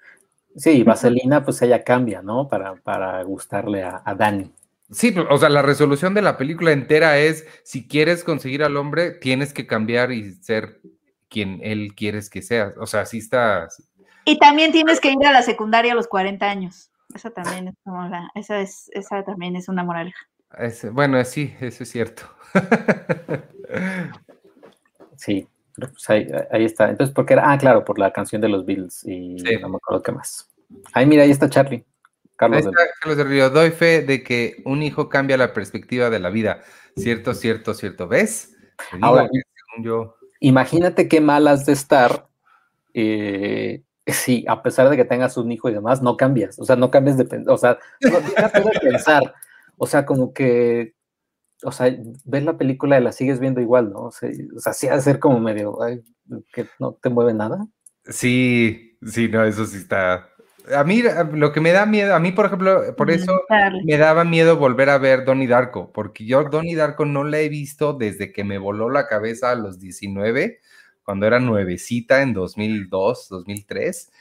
[0.56, 2.48] Sí, Vaselina, pues ella cambia, ¿no?
[2.48, 4.50] Para, para gustarle a, a Dani.
[4.90, 9.10] Sí, o sea, la resolución de la película entera es, si quieres conseguir al hombre,
[9.10, 10.80] tienes que cambiar y ser
[11.28, 12.74] quien él quieres que seas.
[12.78, 13.68] O sea, sí está...
[14.24, 16.90] Y también tienes que ir a la secundaria a los 40 años.
[17.14, 20.18] Esa también es como la, esa es, esa también es una moraleja.
[20.92, 22.22] bueno, sí, eso es cierto.
[25.16, 26.90] sí, pues ahí, está.
[26.90, 27.50] Entonces, ¿por qué era?
[27.50, 30.50] Ah, claro, por la canción de los Beatles y no me acuerdo qué más.
[30.92, 31.84] Ay, mira, ahí está Charlie.
[32.36, 33.50] Carlos, ahí está Carlos del Río.
[33.50, 36.62] Doy fe de que un hijo cambia la perspectiva de la vida.
[36.96, 38.08] Cierto, cierto, cierto.
[38.08, 38.56] ¿Ves?
[39.00, 42.28] Ahora, según yo imagínate qué mal has de estar
[42.94, 46.58] eh, si a pesar de que tengas un hijo y demás, no cambias.
[46.58, 49.34] O sea, no cambias de, o sea, no de pensar.
[49.76, 50.94] O sea, como que,
[51.62, 54.04] o sea, ves la película y la sigues viendo igual, ¿no?
[54.04, 55.78] O sea, o sea sí ha de ser como medio,
[56.52, 57.66] que no te mueve nada.
[58.04, 60.28] Sí, sí, no, eso sí está,
[60.74, 61.02] a mí
[61.32, 63.42] lo que me da miedo, a mí por ejemplo, por eso
[63.84, 67.48] me daba miedo volver a ver Donnie Darko, porque yo Donnie Darko no la he
[67.48, 70.58] visto desde que me voló la cabeza a los 19,
[71.02, 74.12] cuando era nuevecita en 2002, 2003,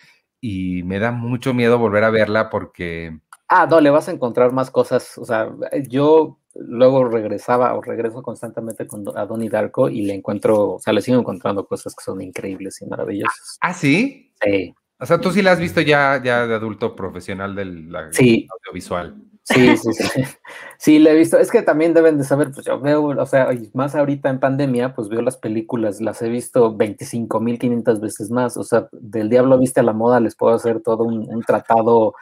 [0.42, 3.20] y me da mucho miedo volver a verla porque...
[3.50, 5.50] Ah, no, le vas a encontrar más cosas, o sea,
[5.88, 10.94] yo luego regresaba o regreso constantemente con, a Donnie Darko y le encuentro, o sea,
[10.94, 13.58] le sigo encontrando cosas que son increíbles y maravillosas.
[13.62, 14.34] ¿Ah, sí?
[14.44, 14.74] Sí.
[15.00, 19.16] O sea, tú sí la has visto ya, ya de adulto profesional del audiovisual.
[19.44, 20.24] Sí, sí, sí.
[20.80, 21.40] Sí, la he visto.
[21.40, 24.94] Es que también deben de saber, pues yo veo, o sea, más ahorita en pandemia,
[24.94, 28.58] pues veo las películas, las he visto 25.500 veces más.
[28.58, 32.14] O sea, del diablo viste a la moda, les puedo hacer todo un, tratado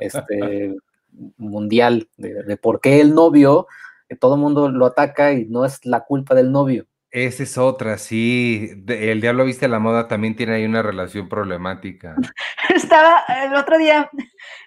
[0.00, 0.76] este,
[1.36, 3.66] mundial de, de, por qué el novio,
[4.08, 6.86] que todo el mundo lo ataca y no es la culpa del novio.
[7.16, 8.68] Esa es otra, sí.
[8.88, 12.14] el Diablo Viste la Moda también tiene ahí una relación problemática.
[12.74, 14.10] estaba el otro día,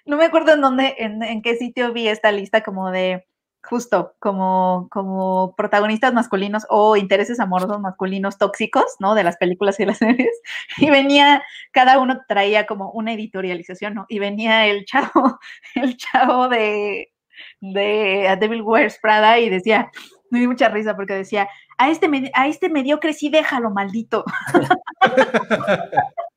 [0.07, 3.27] no me acuerdo en dónde, en, en qué sitio vi esta lista como de
[3.61, 9.13] justo como, como protagonistas masculinos o intereses amorosos masculinos tóxicos, ¿no?
[9.13, 10.41] De las películas y las series.
[10.77, 14.05] Y venía, cada uno traía como una editorialización, ¿no?
[14.09, 15.39] Y venía el chavo,
[15.75, 17.11] el chavo de,
[17.61, 19.91] de Devil Wears Prada y decía,
[20.29, 24.23] me di mucha risa porque decía, a este, a este mediocre sí déjalo, maldito.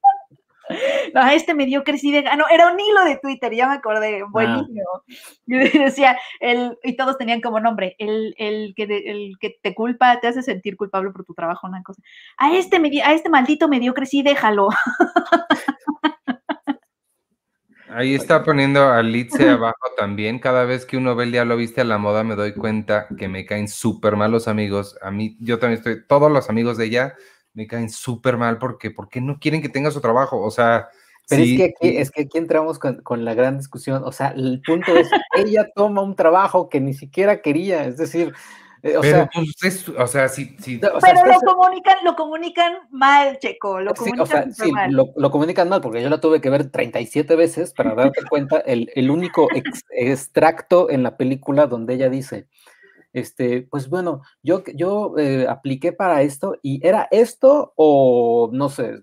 [1.15, 2.15] no, a este mediocre sí.
[2.31, 5.05] Ah, no, era un hilo de Twitter, ya me acordé, buenísimo.
[5.47, 10.21] Y decía, el, y todos tenían como nombre, el, el, que el que te culpa,
[10.21, 12.03] te hace sentir culpable por tu trabajo, una cosa.
[12.37, 14.69] A este, a este maldito mediocre sí déjalo.
[17.95, 20.39] Ahí está poniendo a Litze abajo también.
[20.39, 23.29] Cada vez que uno ve el diablo viste a la moda, me doy cuenta que
[23.29, 24.99] me caen súper mal los amigos.
[25.03, 27.15] A mí, yo también estoy, todos los amigos de ella
[27.55, 30.41] me caen súper mal porque, porque no quieren que tenga su trabajo.
[30.41, 30.89] O sea,
[31.29, 34.03] pero es, que aquí, es que aquí entramos con, con, la gran discusión.
[34.05, 37.85] O sea, el punto es, ella toma un trabajo que ni siquiera quería.
[37.85, 38.33] Es decir,
[38.83, 40.81] eh, o, pero, sea, pues, o sea, sí, sí.
[40.93, 43.81] O sea, pero lo comunican, lo comunican mal, Checo.
[43.81, 44.93] Lo comunican, sí, o sea, sí, mal.
[44.93, 48.59] Lo, lo, comunican mal, porque yo la tuve que ver 37 veces para darte cuenta
[48.59, 52.49] el, el único ex, extracto en la película donde ella dice,
[53.13, 59.03] este, pues bueno, yo, yo eh, apliqué para esto y era esto o no sé,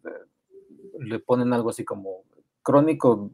[1.00, 2.24] le ponen algo así como
[2.64, 3.32] crónico,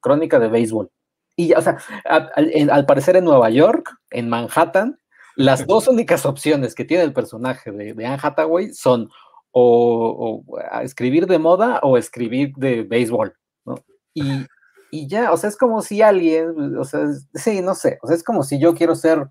[0.00, 0.90] crónica de béisbol.
[1.36, 2.30] Y, o sea, al,
[2.70, 4.98] al parecer en Nueva York, en Manhattan,
[5.36, 9.10] las dos únicas opciones que tiene el personaje de, de Anne Hathaway son
[9.50, 13.76] o, o, escribir de moda o escribir de béisbol, ¿no?
[14.12, 14.46] Y,
[14.90, 18.16] y, ya, o sea, es como si alguien, o sea, sí, no sé, o sea,
[18.16, 19.28] es como si yo quiero ser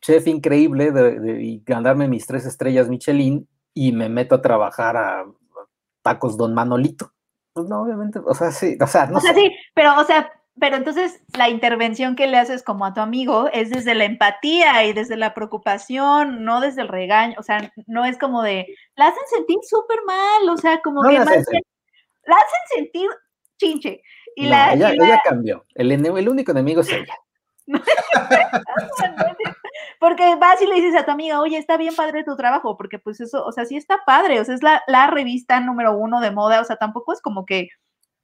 [0.00, 4.96] chef increíble de, de, y ganarme mis tres estrellas Michelin y me meto a trabajar
[4.96, 5.24] a
[6.02, 7.12] tacos Don Manolito.
[7.52, 9.40] Pues no, obviamente, o sea, sí, o sea, no o sea, sé.
[9.40, 13.48] sí, pero, o sea, pero entonces la intervención que le haces como a tu amigo
[13.52, 18.04] es desde la empatía y desde la preocupación, no desde el regaño, o sea, no
[18.04, 18.66] es como de,
[18.96, 21.46] la hacen sentir súper mal, o sea, como no que la, más hacen.
[21.50, 21.62] bien,
[22.24, 23.08] la hacen sentir
[23.58, 24.02] chinche.
[24.34, 25.64] Y no, la, ella, y la, ella, cambió.
[25.74, 27.16] El, el, único enemigo es ella.
[30.00, 32.98] porque vas y le dices a tu amiga, oye, está bien padre tu trabajo, porque
[32.98, 36.20] pues eso, o sea, sí está padre, o sea, es la, la revista número uno
[36.20, 37.68] de moda, o sea, tampoco es como que,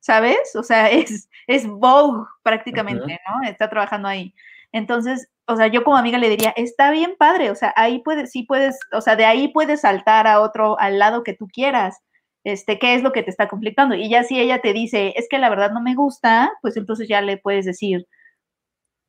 [0.03, 0.55] ¿sabes?
[0.57, 3.43] O sea, es, es Vogue prácticamente, uh -huh.
[3.43, 3.49] ¿no?
[3.49, 4.35] Está trabajando ahí.
[4.73, 8.31] Entonces, o sea, yo como amiga le diría, está bien padre, o sea, ahí puedes,
[8.31, 11.99] sí puedes, o sea, de ahí puedes saltar a otro, al lado que tú quieras,
[12.45, 13.95] este, qué es lo que te está conflictando.
[13.95, 17.09] Y ya si ella te dice, es que la verdad no me gusta, pues entonces
[17.09, 18.07] ya le puedes decir,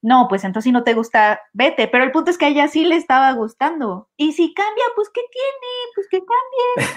[0.04, 1.88] no, pues entonces si no te gusta, vete.
[1.88, 4.10] Pero el punto es que a ella sí le estaba gustando.
[4.18, 5.74] Y si cambia, pues ¿qué tiene?
[5.96, 6.22] Pues que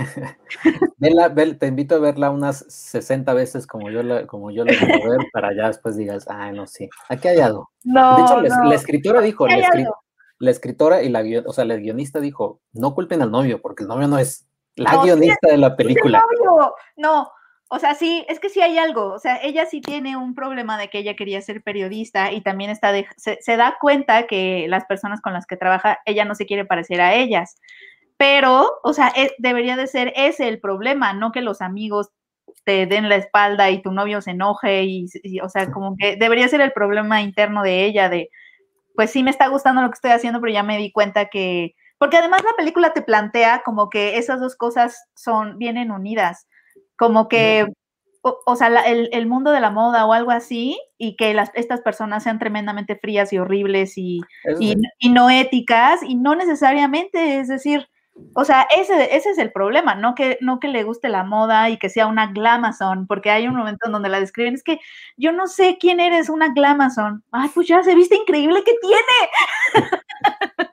[0.02, 0.36] cambie.
[0.96, 4.72] vela, vela, te invito a verla unas 60 veces como yo la, como yo la
[4.76, 7.70] quiero ver, para ya después digas, ah, no, sí, aquí hay algo.
[7.84, 8.42] No, de hecho, no.
[8.42, 9.84] la, la, escritora dijo, la, escri
[10.38, 13.88] la, escritora y la, o sea, la guionista dijo, no culpen al novio, porque el
[13.88, 16.22] novio no es la no, guionista sí, de la película.
[16.44, 16.74] novio.
[16.96, 17.30] No,
[17.68, 20.78] o sea, sí, es que sí hay algo, o sea, ella sí tiene un problema
[20.78, 24.66] de que ella quería ser periodista y también está de, se, se, da cuenta que
[24.68, 27.56] las personas con las que trabaja, ella no se quiere parecer a ellas,
[28.16, 32.10] pero, o sea, es, debería de ser ese el problema, no que los amigos
[32.64, 36.16] te den la espalda y tu novio se enoje y, y o sea, como que
[36.16, 38.30] debería ser el problema interno de ella de,
[38.94, 41.74] pues sí me está gustando lo que estoy haciendo, pero ya me di cuenta que,
[41.98, 46.46] porque además la película te plantea como que esas dos cosas son, vienen unidas
[46.96, 47.66] como que,
[48.22, 51.34] o, o sea, la, el, el, mundo de la moda o algo así, y que
[51.34, 54.20] las, estas personas sean tremendamente frías y horribles y,
[54.58, 57.86] y, y, no éticas, y no necesariamente, es decir,
[58.34, 61.70] o sea, ese, ese es el problema, no que, no que le guste la moda
[61.70, 64.78] y que sea una glamazon, porque hay un momento en donde la describen, es que
[65.16, 67.24] yo no sé quién eres una glamazon.
[67.30, 70.70] Ay, pues ya se viste increíble que tiene.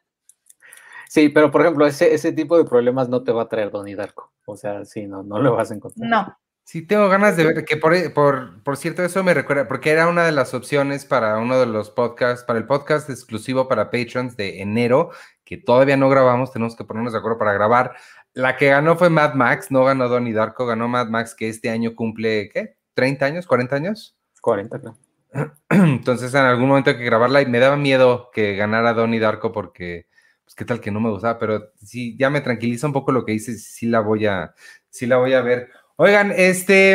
[1.13, 3.93] Sí, pero por ejemplo, ese, ese tipo de problemas no te va a traer Donnie
[3.93, 4.32] Darko.
[4.47, 6.10] O sea, sí, no, no lo vas a encontrar.
[6.10, 6.38] No.
[6.65, 10.08] Sí, tengo ganas de ver, que por, por, por cierto, eso me recuerda, porque era
[10.08, 14.38] una de las opciones para uno de los podcasts, para el podcast exclusivo para patrons
[14.38, 15.12] de enero,
[15.43, 17.95] que todavía no grabamos, tenemos que ponernos de acuerdo para grabar.
[18.34, 21.69] La que ganó fue Mad Max, no ganó Donnie Darko, ganó Mad Max, que este
[21.69, 22.78] año cumple, ¿qué?
[22.95, 23.47] ¿30 años?
[23.47, 24.17] ¿40 años?
[24.41, 24.97] 40, creo.
[25.69, 29.52] Entonces, en algún momento hay que grabarla y me daba miedo que ganara Donnie Darko
[29.52, 30.08] porque
[30.43, 33.26] pues qué tal que no me gustaba, pero sí, ya me tranquiliza un poco lo
[33.26, 34.54] que dices, sí la voy a,
[34.89, 35.69] sí la voy a ver.
[35.95, 36.93] Oigan, este,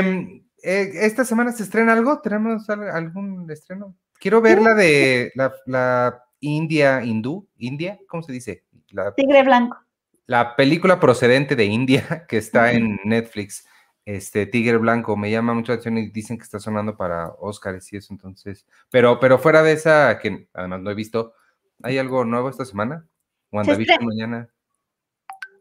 [0.62, 3.96] eh, esta semana se estrena algo, ¿tenemos algún estreno?
[4.18, 8.64] Quiero ver la de la, la India, hindú, India, ¿cómo se dice?
[8.90, 9.78] La, Tigre Blanco.
[10.26, 13.66] La película procedente de India que está en Netflix.
[14.04, 17.92] este Tigre Blanco me llama mucho la atención y dicen que está sonando para Oscars
[17.92, 18.66] y eso, entonces.
[18.90, 21.34] Pero, pero fuera de esa, que además no he visto,
[21.82, 23.06] ¿hay algo nuevo esta semana?
[23.52, 24.48] WandaVision mañana.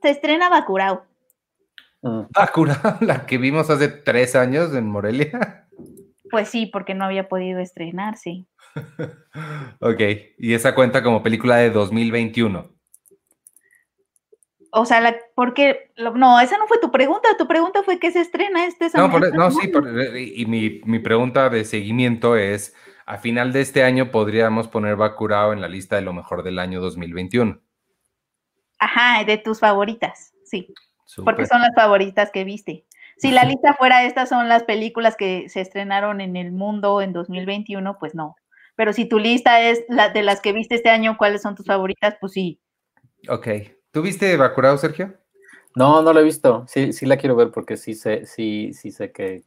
[0.01, 1.06] Se estrena Bacurau.
[2.01, 5.67] Bacurau, la que vimos hace tres años en Morelia.
[6.29, 8.47] Pues sí, porque no había podido estrenar, sí.
[9.79, 10.01] ok,
[10.37, 12.69] y esa cuenta como película de 2021.
[14.71, 18.21] O sea, la, porque, no, esa no fue tu pregunta, tu pregunta fue que se
[18.21, 19.71] estrena este No, no sí,
[20.35, 25.53] y mi, mi, pregunta de seguimiento es, a final de este año podríamos poner Bacurao
[25.53, 27.59] en la lista de lo mejor del año 2021.
[28.79, 30.73] Ajá, de tus favoritas, sí.
[31.23, 32.85] Porque son las favoritas que viste.
[33.17, 37.13] Si la lista fuera estas son las películas que se estrenaron en el mundo en
[37.13, 38.35] 2021, pues no.
[38.75, 41.65] Pero si tu lista es la de las que viste este año, ¿cuáles son tus
[41.65, 42.15] favoritas?
[42.21, 42.61] Pues sí.
[43.27, 43.47] Ok.
[43.91, 45.17] ¿Tú viste Bacurao, Sergio?
[45.75, 46.65] No, no la he visto.
[46.67, 49.43] Sí, sí la quiero ver porque sí sé, sí, sí sé que,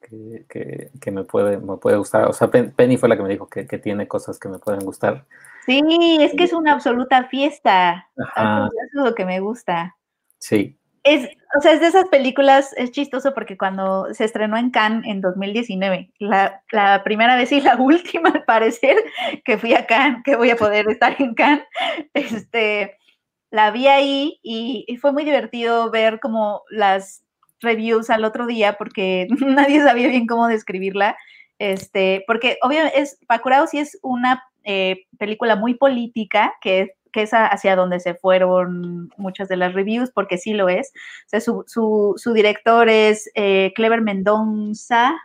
[1.12, 2.26] me puede, me puede gustar.
[2.26, 5.26] O sea, Penny fue la que me dijo que, tiene cosas que me pueden gustar.
[5.66, 8.08] Sí, es que es una absoluta fiesta.
[8.16, 9.96] Eso es lo que me gusta.
[10.38, 10.79] Sí.
[11.02, 15.06] Es, o sea, es de esas películas, es chistoso porque cuando se estrenó en Cannes
[15.06, 18.96] en 2019, la, la primera vez y la última al parecer
[19.44, 21.64] que fui a Cannes, que voy a poder estar en Cannes,
[22.12, 22.98] este,
[23.50, 27.24] la vi ahí y, fue muy divertido ver como las
[27.60, 31.16] reviews al otro día porque nadie sabía bien cómo describirla,
[31.58, 37.30] este, porque obviamente es, Bacurau sí es una eh, película muy política que que es
[37.32, 40.92] hacia donde se fueron muchas de las reviews, porque sí lo es.
[41.32, 45.18] O su, director es eh, Clever Mendonza.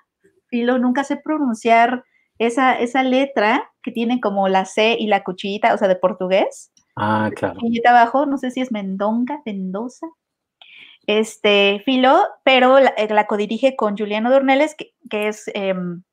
[0.48, 2.04] Filo, nunca sé pronunciar
[2.38, 6.72] esa, esa letra que tiene como la C y la cuchillita, o sea, de portugués.
[6.96, 7.60] Ah, claro.
[7.62, 10.08] Y abajo, no sé si es Mendonca, Mendoza.
[11.08, 16.04] Este, Filo, pero la, eh, la codirige con Juliano Dorneles, que, que es em,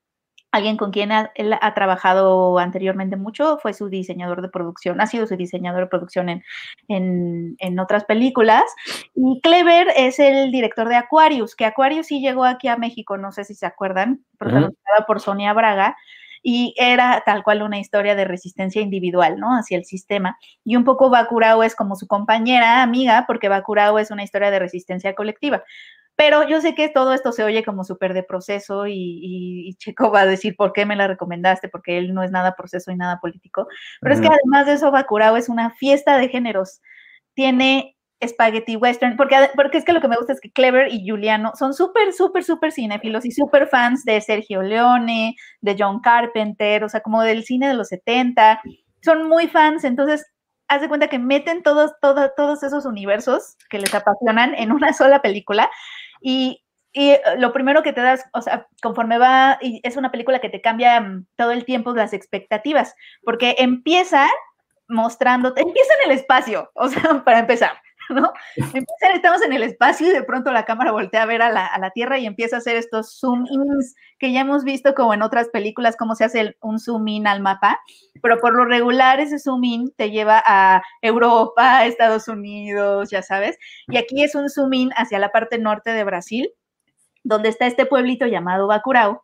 [0.52, 5.26] alguien con quien él ha trabajado anteriormente mucho, fue su diseñador de producción, ha sido
[5.26, 6.44] su diseñador de producción en,
[7.58, 8.62] en, otras películas.
[9.14, 13.32] Y Clever es el director de Aquarius, que Aquarius sí llegó aquí a México, no
[13.32, 15.96] sé si se acuerdan, protagonizada por Sonia Braga,
[16.42, 19.56] y era tal cual una historia de resistencia individual, ¿no?
[19.56, 20.38] Hacia el sistema.
[20.64, 24.58] Y un poco Bakurao es como su compañera, amiga, porque Bakurao es una historia de
[24.58, 25.62] resistencia colectiva.
[26.16, 30.20] Pero yo sé que todo esto se oye como súper de proceso y, Checo va
[30.20, 33.18] a decir por qué me la recomendaste, porque él no es nada proceso y nada
[33.20, 33.66] político.
[34.01, 36.81] Pero es que además de eso, Bakurao es una fiesta de géneros.
[37.35, 41.09] Tiene spaghetti western, porque, porque es que lo que me gusta es que Clever y
[41.09, 46.85] Juliano son súper, súper, súper cinéfilos y súper fans de Sergio Leone, de John Carpenter,
[46.85, 48.61] o sea, como del cine de los 70.
[49.03, 50.25] Son muy fans, entonces
[50.68, 54.92] haz de cuenta que meten todos, todos, todos esos universos que les apasionan en una
[54.92, 55.68] sola película
[56.22, 60.50] y, y, lo primero que te das, o sea, conforme va, es una película que
[60.50, 64.28] te cambia mm, todo el tiempo las expectativas, porque empieza
[64.88, 67.72] mostrándote, empieza en el espacio, o sea, para empezar,
[68.10, 68.32] ¿no?
[68.56, 71.66] Empieza, estamos en el espacio y de pronto la cámara voltea a ver a la,
[71.66, 75.22] a la Tierra y empieza a hacer estos zoom-ins que ya hemos visto como en
[75.22, 77.80] otras películas, cómo se hace un zoom-in al mapa,
[78.22, 83.96] pero por lo regular ese zoom-in te lleva a Europa, Estados Unidos, ya sabes, y
[83.96, 86.50] aquí es un zoom-in hacia la parte norte de Brasil,
[87.24, 89.22] donde está este pueblito llamado Bacurau,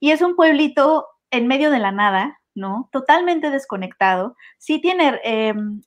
[0.00, 2.88] y es un pueblito en medio de la nada, ¿no?
[2.92, 4.36] Totalmente desconectado.
[4.58, 5.80] Sí tiene em,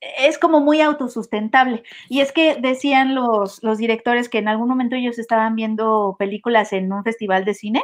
[0.00, 1.82] es como muy autosustentable.
[2.08, 6.72] Y es que decían los, los directores que en algún momento ellos estaban viendo películas
[6.72, 7.82] en un festival de cine.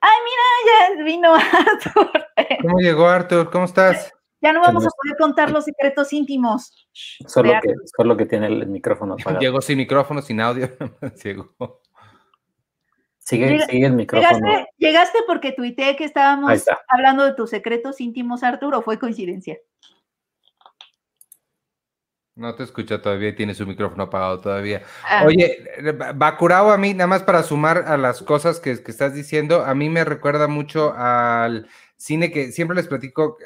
[0.00, 2.26] Ay, mira, ya vino Arthur.
[2.62, 3.50] ¿Cómo llegó Arthur?
[3.50, 4.12] ¿Cómo estás?
[4.40, 6.86] Ya no vamos a poder contar los secretos íntimos.
[6.92, 9.40] Solo que, solo que tiene el micrófono apagado.
[9.40, 10.68] Llegó sin micrófono, sin audio.
[11.24, 11.80] Llegó.
[13.18, 14.38] Sigue, sigue el micrófono.
[14.38, 19.58] ¿Llegaste, ¿Llegaste, porque tuiteé que estábamos hablando de tus secretos íntimos, Arthur, o fue coincidencia?
[22.36, 24.82] No te escucha todavía y tiene su micrófono apagado todavía.
[25.08, 25.24] Ah.
[25.26, 25.64] Oye,
[26.14, 29.88] Bacurao a mí, nada más para sumar a las cosas que, estás diciendo, a mí
[29.88, 33.38] me recuerda mucho al cine que siempre les platico,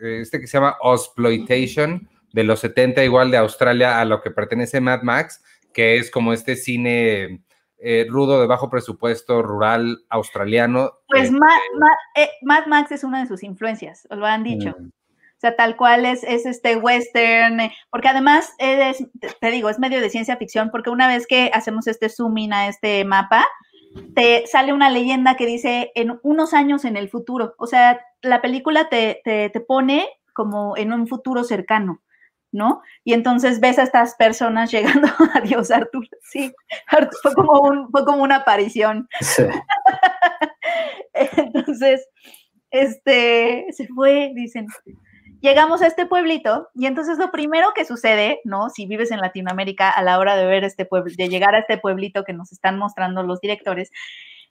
[0.00, 4.30] eh, este que se llama Osploitation, de los 70, igual de Australia, a lo que
[4.30, 7.42] pertenece Mad Max, que es como este cine
[7.78, 10.92] eh, rudo de bajo presupuesto, rural, australiano.
[11.08, 14.76] Pues eh, Mad, Max es una de sus influencias, os lo han dicho.
[14.78, 14.90] Mm.
[15.38, 19.06] O sea, tal cual es, es este western, eh, porque además, es,
[19.40, 22.66] te digo, es medio de ciencia ficción, porque una vez que hacemos este zooming a
[22.66, 23.46] este mapa,
[24.16, 27.54] te sale una leyenda que dice en unos años en el futuro.
[27.58, 32.02] O sea, la película te, te, te pone como en un futuro cercano.
[32.50, 32.82] ¿no?
[33.04, 36.52] Y entonces ves a estas personas llegando a Dios Arturo, sí,
[37.22, 39.08] fue como, un, fue como una aparición.
[41.12, 42.08] entonces,
[42.70, 44.66] este, se fue, dicen,
[45.40, 48.70] llegamos a este pueblito y entonces lo primero que sucede, ¿no?
[48.70, 51.78] Si vives en Latinoamérica a la hora de ver este pueblo, de llegar a este
[51.78, 53.90] pueblito que nos están mostrando los directores,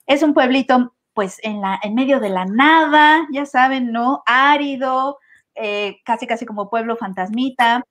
[0.06, 4.22] es un pueblito pues en, la, en medio de la nada, ya saben, ¿no?
[4.26, 5.18] Árido,
[5.56, 7.82] eh, casi casi como pueblo fantasmita.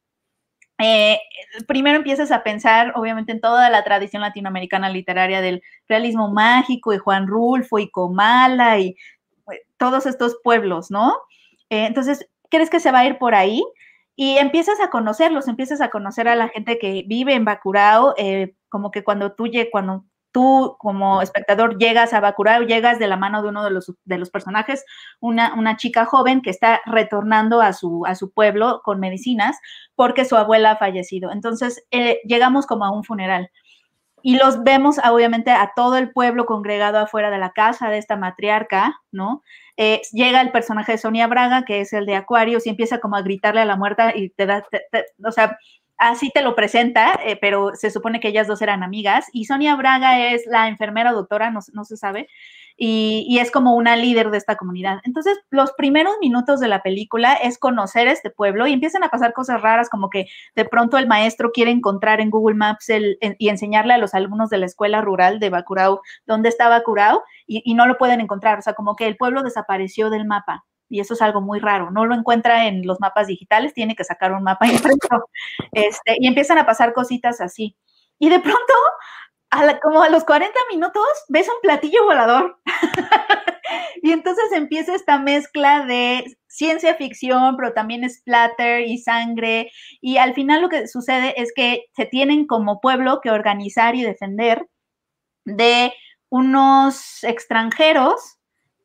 [0.79, 1.19] Eh,
[1.67, 6.99] primero empiezas a pensar, obviamente, en toda la tradición latinoamericana literaria del realismo mágico y
[6.99, 8.95] Juan Rulfo y Comala y
[9.43, 11.13] pues, todos estos pueblos, ¿no?
[11.69, 13.63] Eh, entonces, ¿crees que se va a ir por ahí?
[14.15, 18.15] Y empiezas a conocerlos, empiezas a conocer a la gente que vive en Bacurao,
[18.69, 23.41] como que cuando tú, cuando tú como espectador llegas a Bacurau, llegas de la mano
[23.41, 24.85] de uno de los, de los personajes,
[25.19, 29.57] una, una, chica joven que está retornando a su, a su pueblo con medicinas
[29.95, 31.31] porque su abuela ha fallecido.
[31.31, 33.49] Entonces, eh, llegamos como a un funeral.
[34.27, 38.17] Y los vemos, obviamente, a todo el pueblo congregado afuera de la casa de esta
[38.17, 39.41] matriarca, ¿no?
[39.77, 43.15] Eh, llega el personaje de Sonia Braga, que es el de Acuarios, y empieza como
[43.15, 44.65] a gritarle a la muerta y te da,
[45.25, 45.57] o sea,
[45.97, 49.27] así te lo presenta, eh, pero se supone que ellas dos eran amigas.
[49.33, 52.27] Y Sonia Braga es la enfermera doctora, no, se sabe,
[52.77, 54.99] y, es como una líder de esta comunidad.
[55.03, 59.33] Entonces, los primeros minutos de la película es conocer este pueblo y empiezan a pasar
[59.33, 63.93] cosas raras, como que de pronto el maestro quiere encontrar en Google Maps y enseñarle
[63.93, 67.87] a los alumnos de la escuela rural de Bacurao dónde está Bacurao y, y no
[67.87, 68.59] lo pueden encontrar.
[68.59, 71.91] O sea, como que el pueblo desapareció del mapa y eso es algo muy raro,
[71.91, 75.29] no lo encuentra en los mapas digitales, tiene que sacar un mapa impreso,
[75.71, 77.75] este, y empiezan a pasar cositas así.
[78.19, 78.73] Y de pronto,
[79.81, 82.59] como a los 40 minutos, ves un platillo volador.
[84.01, 89.71] y entonces empieza esta mezcla de ciencia ficción, pero también splatter y sangre,
[90.01, 94.03] y al final lo que sucede es que se tienen como pueblo que organizar y
[94.03, 94.67] defender
[95.45, 95.93] de
[96.29, 98.36] unos extranjeros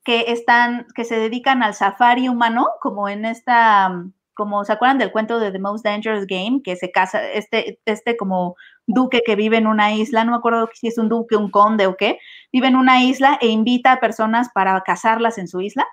[0.05, 4.99] que están, que se dedican al safari humano, como en esta, mm, como se acuerdan
[4.99, 9.37] del cuento de The Most Dangerous Game, que se casa, este, este como duque que
[9.37, 12.19] vive en una isla, no me acuerdo si es un duque, un conde o qué,
[12.53, 15.87] vive en una isla e invita a personas para casarlas en su isla.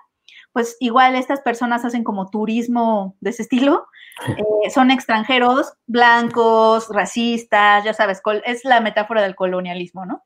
[0.52, 3.86] Pues igual estas personas hacen como turismo de ese estilo,
[4.66, 10.24] eh, son extranjeros, blancos, racistas, ya sabes, es la metáfora del colonialismo, ¿no?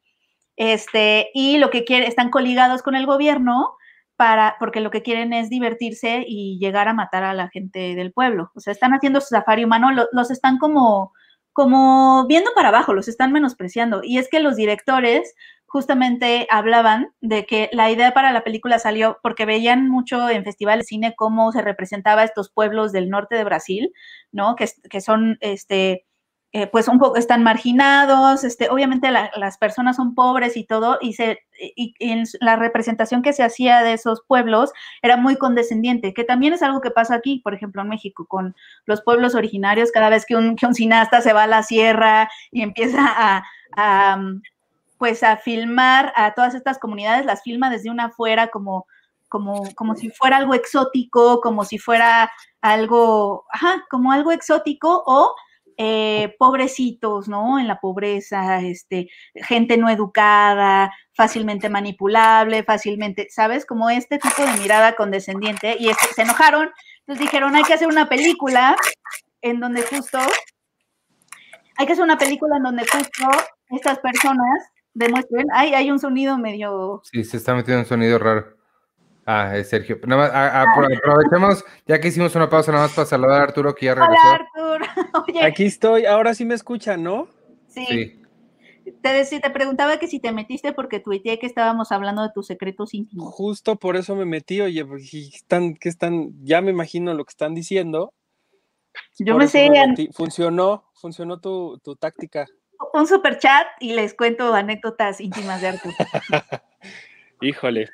[0.57, 3.77] Este, y lo que quieren, están coligados con el gobierno
[4.17, 8.13] para, porque lo que quieren es divertirse y llegar a matar a la gente del
[8.13, 8.51] pueblo.
[8.55, 11.13] O sea, están haciendo su safari humano, los están como,
[11.53, 14.01] como viendo para abajo, los están menospreciando.
[14.05, 15.35] Y es que los directores
[15.67, 20.85] justamente hablaban de que la idea para la película salió porque veían mucho en festivales
[20.85, 23.93] de cine cómo se representaba estos pueblos del norte de Brasil,
[24.31, 24.55] ¿no?
[24.55, 26.07] Que, que son, este,
[26.57, 31.15] eh, pues un poco están marginados, este, obviamente las personas son pobres y todo, y,
[31.15, 31.95] se, y,
[32.41, 36.81] la representación que se hacía de esos pueblos era muy condescendiente, que también es algo
[36.81, 38.55] que pasa aquí, por ejemplo, en México, con
[38.87, 42.31] los pueblos originarios, cada vez que un, que un cineasta se va a la sierra
[42.53, 43.43] y empieza
[43.77, 44.17] a,
[44.97, 48.87] pues a filmar a todas estas comunidades, las filma desde una afuera como,
[49.29, 52.31] como, como si fuera algo exótico, como si fuera
[52.61, 55.35] algo, ajá, como algo exótico o
[55.77, 57.59] eh, pobrecitos, ¿no?
[57.59, 63.67] En la pobreza, este, gente no educada, fácilmente manipulable, fácilmente, ¿sabes?
[63.67, 65.77] Como este tipo de mirada condescendiente.
[65.79, 66.71] Y se enojaron,
[67.01, 68.77] entonces dijeron, hay que hacer una película
[69.43, 70.19] en donde justo,
[71.77, 73.29] hay que hacer una película en donde justo
[73.71, 77.03] estas personas demuestren, ay, hay un sonido medio...
[77.05, 78.54] Sí, se está metiendo un sonido raro.
[79.27, 79.99] Ah, es Sergio.
[80.07, 83.87] Nada más, aprovechemos, ya que hicimos una pausa, nada más para saludar a Arturo, que
[83.87, 84.21] ya regresó.
[84.23, 85.43] Hola, Arturo.
[85.43, 87.29] Aquí estoy, ahora sí me escuchan, ¿no?
[87.69, 88.21] Sí.
[89.01, 92.47] Te, decía, te preguntaba que si te metiste porque tuiteé que estábamos hablando de tus
[92.47, 93.33] secretos íntimos.
[93.33, 94.85] Justo por eso me metí, oye,
[95.33, 98.13] están, que están, ya me imagino lo que están diciendo.
[99.19, 99.71] Yo me sé.
[100.13, 102.47] funcionó, funcionó tu, tu táctica.
[102.93, 105.95] Un super chat y les cuento anécdotas íntimas de Arturo.
[107.41, 107.89] Híjole,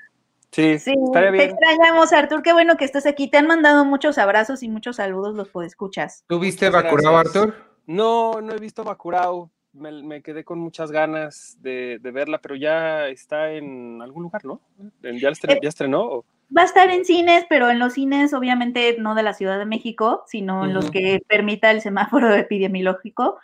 [0.52, 2.42] Sí, sí te extrañamos, Artur.
[2.42, 3.28] Qué bueno que estás aquí.
[3.28, 6.24] Te han mandado muchos abrazos y muchos saludos los escuchas.
[6.26, 7.54] ¿Tú viste Bacurao, Artur?
[7.86, 9.50] No, no he visto Bacurao.
[9.72, 14.60] Me, quedé con muchas ganas de, verla, pero ya está en algún lugar, ¿no?
[15.02, 16.24] ¿Ya, eh, estrenó?
[16.56, 19.66] Va a estar en cines, pero en los cines, obviamente, no de la Ciudad de
[19.66, 23.38] México, sino en los que permita el semáforo epidemiológico.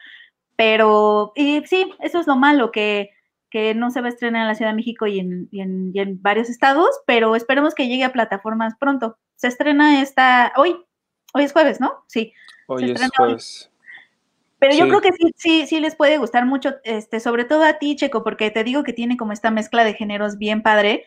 [0.56, 3.10] Pero, y sí, eso es lo malo, que
[3.56, 6.90] que no se va a estrenar en la Ciudad de México y en, varios estados,
[7.06, 9.16] pero esperemos que llegue a plataformas pronto.
[9.36, 10.76] Se estrena esta, hoy,
[11.32, 12.04] hoy es jueves, ¿no?
[12.06, 12.34] Sí,
[12.66, 13.08] Hoy es hoy.
[13.16, 13.72] jueves.
[14.58, 17.78] Pero yo creo que sí, sí, sí les puede gustar mucho, este, sobre todo a
[17.78, 21.06] ti, Checo, porque te digo que tiene como esta mezcla de géneros bien padre.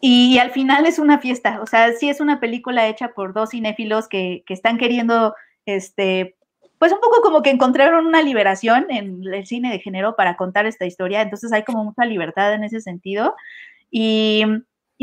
[0.00, 1.60] Y, al final es una fiesta.
[1.60, 5.34] O sea, sí es una película hecha por dos cinéfilos que, que están queriendo,
[5.66, 6.36] este,
[6.84, 10.66] pues un poco como que encontraron una liberación en el cine de género para contar
[10.66, 11.22] esta historia.
[11.22, 13.34] Entonces hay como mucha libertad en ese sentido.
[13.90, 14.44] Y,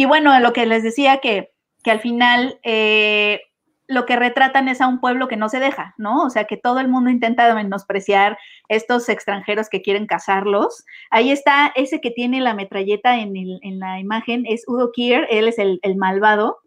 [0.05, 1.49] bueno, lo que les decía que,
[1.83, 3.41] que al final eh,
[3.87, 6.23] lo que retratan es a un pueblo que no se deja, ¿no?
[6.23, 10.85] O sea, que todo el mundo intenta menospreciar estos extranjeros que quieren cazarlos.
[11.09, 13.33] Ahí está ese que tiene la metralleta en,
[13.79, 16.59] la imagen, es Udo Kier, él es el malvado.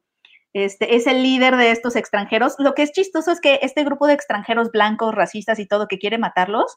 [0.55, 2.55] Este, es el líder de estos extranjeros.
[2.59, 5.99] Lo que es chistoso es que este grupo de extranjeros blancos, racistas y todo, que
[5.99, 6.77] quiere matarlos,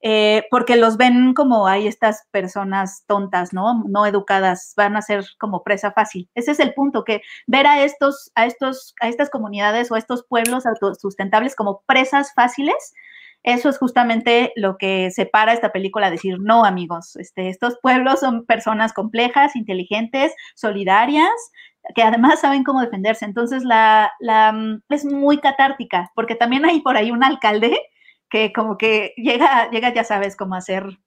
[0.00, 3.84] eh, porque los ven como hay estas personas tontas, ¿no?
[3.86, 6.30] No educadas, van a ser como presa fácil.
[6.34, 9.98] Ese es el punto, que ver a estos, a estos, a estas comunidades o a
[9.98, 12.94] estos pueblos autosustentables como presas fáciles,
[13.44, 18.44] eso es justamente lo que separa esta película, decir, no, amigos, este, estos pueblos son
[18.44, 21.30] personas complejas, inteligentes, solidarias,
[21.94, 23.24] que además saben cómo defenderse.
[23.24, 27.78] Entonces, la, la, mm, es muy catártica, porque también hay por ahí un alcalde
[28.30, 30.98] que como que llega, llega ya sabes, como a hacer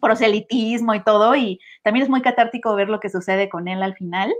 [0.00, 3.94] proselitismo y todo, y también es muy catártico ver lo que sucede con él al
[3.94, 4.32] final.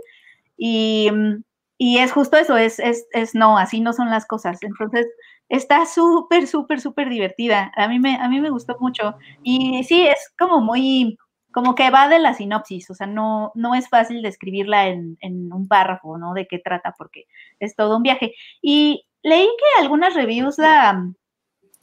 [0.57, 1.43] Y, mm,
[1.77, 4.59] y es justo eso, es, es, es no, así no son las cosas.
[4.61, 5.07] Entonces,
[5.49, 7.71] está súper, súper, súper divertida.
[7.75, 9.15] A mí, me, a mí me gustó mucho.
[9.43, 11.17] Y sí, es como muy,
[11.51, 15.51] como que va de la sinopsis, o sea, no, no es fácil describirla en, en
[15.51, 16.33] un párrafo, ¿no?
[16.33, 17.25] De qué trata, porque
[17.59, 18.33] es todo un viaje.
[18.61, 21.03] Y leí que algunas reviews la,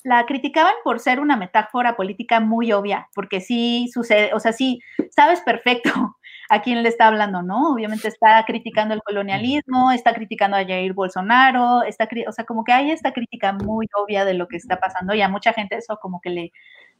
[0.06, 4.78] la criticaban por ser una metáfora política muy obvia, porque sí sucede, o sea, sí
[5.10, 5.90] sabes perfecto
[6.48, 7.72] a quién le está hablando, ¿no?
[7.72, 12.72] Obviamente está criticando el colonialismo, está criticando a Jair Bolsonaro, está, o sea, como que
[12.72, 15.98] hay esta crítica muy obvia de lo que está pasando y a mucha gente eso
[16.00, 16.52] como que le,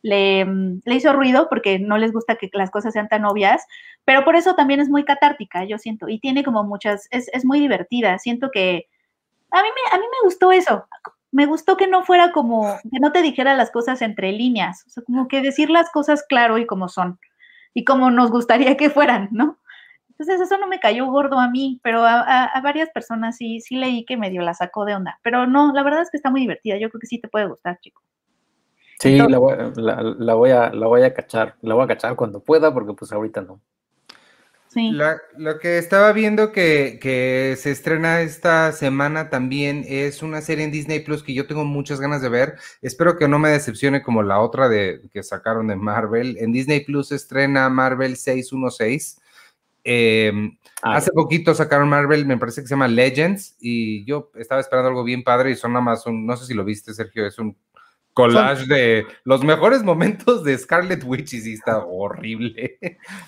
[0.06, 0.46] le,
[0.86, 3.66] hizo ruido porque no les gusta que las cosas sean tan obvias,
[4.04, 7.44] pero por eso también es muy catártica, yo siento, y tiene como muchas, es, es
[7.44, 8.86] muy divertida, siento que
[9.50, 10.86] a mí, me, a mí me gustó eso,
[11.32, 14.90] me gustó que no fuera como, que no te dijera las cosas entre líneas, o
[14.90, 17.18] sea, como que decir las cosas claro y como son,
[17.74, 19.58] y como nos gustaría que fueran, ¿no?
[20.10, 24.04] Entonces eso no me cayó gordo a mí, pero a varias personas sí, sí leí
[24.06, 26.78] que medio la sacó de onda, pero no, la verdad es que está muy divertida,
[26.78, 28.02] yo creo que sí te puede gustar, chico.
[28.98, 31.88] Sí, Entonces- la voy, la, la voy a, la voy a cachar, la voy a
[31.88, 33.60] cachar cuando pueda, porque pues ahorita no.
[34.68, 34.90] Sí.
[34.90, 40.64] La- lo que estaba viendo que, que se estrena esta semana también es una serie
[40.64, 42.56] en Disney Plus que yo tengo muchas ganas de ver.
[42.82, 46.36] Espero que no me decepcione como la otra de que sacaron de Marvel.
[46.38, 49.20] En Disney Plus se estrena Marvel 616.
[49.84, 50.32] Eh,
[50.82, 54.88] Ah, hace poquito sacaron Marvel, me parece que se llama Legends, y yo estaba esperando
[54.90, 57.38] algo bien padre y son nada más un, no sé si lo viste, Sergio, es
[57.38, 57.56] un
[58.16, 62.78] collage de los mejores momentos de Scarlet Witch y sí está horrible.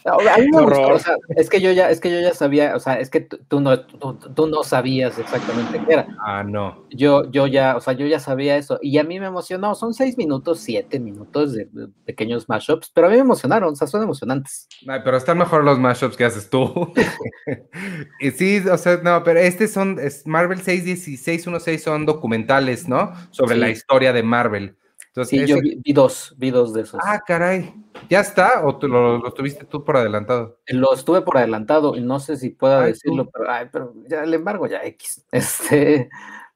[0.07, 0.93] A mí me Qué gustó, horror.
[0.93, 3.21] o sea, es que yo ya, es que yo ya sabía, o sea, es que
[3.21, 6.07] tú, tú no, tú, tú no sabías exactamente qué era.
[6.25, 6.87] Ah, no.
[6.91, 8.79] Yo, yo ya, o sea, yo ya sabía eso.
[8.81, 9.75] Y a mí me emocionó.
[9.75, 13.77] Son seis minutos, siete minutos de, de pequeños mashups, pero a mí me emocionaron, o
[13.77, 14.67] sea, son emocionantes.
[14.89, 16.93] Ay, pero están mejor los mashups que haces tú.
[18.21, 23.13] y sí, o sea, no, pero este son, es Marvel 61616 son documentales, ¿no?
[23.31, 23.61] Sobre Sí.
[23.61, 24.77] la historia de Marvel.
[25.09, 27.01] Entonces, Sí, yo vi, vi dos, vi dos de esos.
[27.05, 27.75] Ah, caray.
[28.09, 28.65] ¿Ya está?
[28.67, 30.61] ¿O tú lo, lo tuviste tú por adelantado?
[30.69, 33.31] Lo estuve por adelantado y no sé si pueda Ay, decirlo, tú.
[33.33, 35.25] pero, ay, pero ya el embargo ya X.
[35.33, 36.09] Este,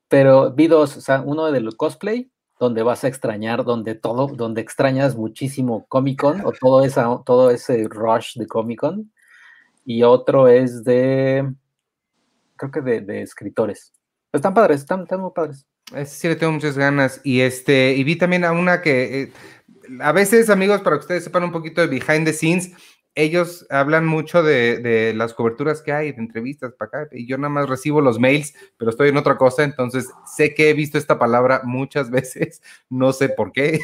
[0.08, 2.30] pero vi dos, o sea, uno del cosplay,
[2.60, 7.50] donde vas a extrañar, donde todo, donde extrañas muchísimo Comic Con o todo, esa, todo
[7.50, 9.12] ese rush de Comic Con.
[9.84, 11.52] Y otro es de,
[12.56, 13.92] creo que de, de escritores.
[14.32, 15.66] Están padres, están, están muy padres.
[15.94, 17.20] Ese sí le tengo muchas ganas.
[17.24, 19.32] Y este, y vi también a una que eh,
[20.00, 22.72] a veces, amigos, para que ustedes sepan un poquito de behind the scenes,
[23.14, 27.36] ellos hablan mucho de, de las coberturas que hay, de entrevistas para acá, y yo
[27.36, 30.96] nada más recibo los mails, pero estoy en otra cosa, entonces sé que he visto
[30.96, 33.80] esta palabra muchas veces, no sé por qué,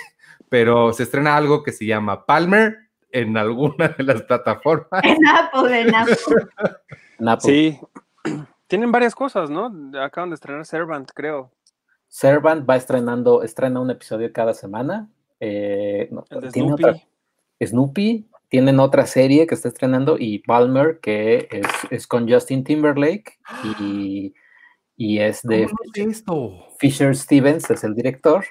[0.49, 2.77] pero se estrena algo que se llama Palmer
[3.11, 5.03] en alguna de las plataformas.
[5.03, 6.17] En Apple, en Apple.
[7.19, 7.53] En Apple.
[7.53, 7.81] Sí.
[8.67, 9.73] Tienen varias cosas, ¿no?
[9.99, 11.51] Acaban de estrenar Servant, creo.
[12.09, 15.09] Servant va estrenando, estrena un episodio cada semana.
[15.41, 16.85] Eh, no, tiene Snoopy.
[16.85, 17.01] otra-
[17.65, 23.39] Snoopy, tienen otra serie que está estrenando y Palmer, que es, es con Justin Timberlake
[23.81, 24.33] y,
[24.97, 25.67] y es de.
[26.79, 28.45] Fisher Stevens, es el director,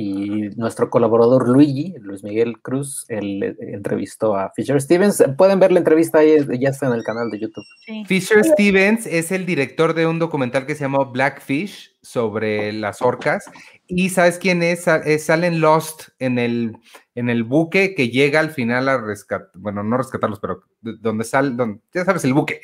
[0.00, 5.22] y nuestro colaborador Luigi, Luis Miguel Cruz, él eh, entrevistó a Fisher Stevens.
[5.36, 7.66] Pueden ver la entrevista ahí, ya está en el canal de YouTube.
[8.06, 13.44] Fisher Stevens es el director de un documental que se llama Blackfish sobre las orcas.
[13.86, 14.86] ¿Y sabes quién es?
[14.86, 16.78] es salen Lost en el,
[17.14, 21.50] en el buque que llega al final a rescatar, bueno, no rescatarlos, pero donde sale,
[21.50, 22.62] donde, ya sabes, el buque.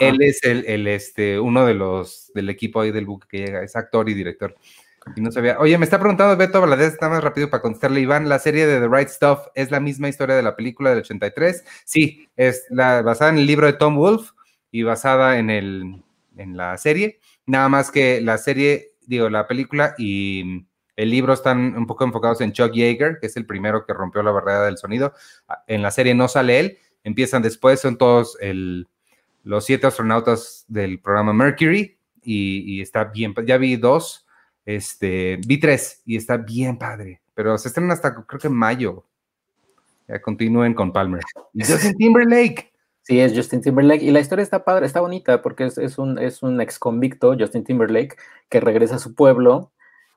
[0.00, 3.62] Él es el, el, este, uno de los del equipo ahí del buque que llega,
[3.62, 4.54] es actor y director.
[5.16, 5.58] No sabía.
[5.58, 8.00] Oye, me está preguntando Beto Valadez, está más rápido para contestarle.
[8.00, 11.00] Iván, ¿la serie de The Right Stuff es la misma historia de la película del
[11.00, 11.64] 83?
[11.84, 14.32] Sí, es la, basada en el libro de Tom Wolfe
[14.70, 16.02] y basada en, el,
[16.36, 17.20] en la serie.
[17.46, 22.40] Nada más que la serie, digo, la película y el libro están un poco enfocados
[22.40, 25.12] en Chuck Yeager, que es el primero que rompió la barrera del sonido.
[25.66, 28.88] En la serie no sale él, empiezan después, son todos el,
[29.42, 34.23] los siete astronautas del programa Mercury y, y está bien, ya vi dos
[34.64, 39.04] este, vi tres y está bien padre, pero se estrenan hasta creo que en mayo.
[40.08, 41.22] Ya continúen con Palmer.
[41.54, 42.72] Justin Timberlake.
[43.02, 44.02] Sí, es Justin Timberlake.
[44.02, 47.64] Y la historia está padre, está bonita, porque es, un, es un ex convicto, Justin
[47.64, 48.16] Timberlake,
[48.48, 49.72] que regresa a su pueblo.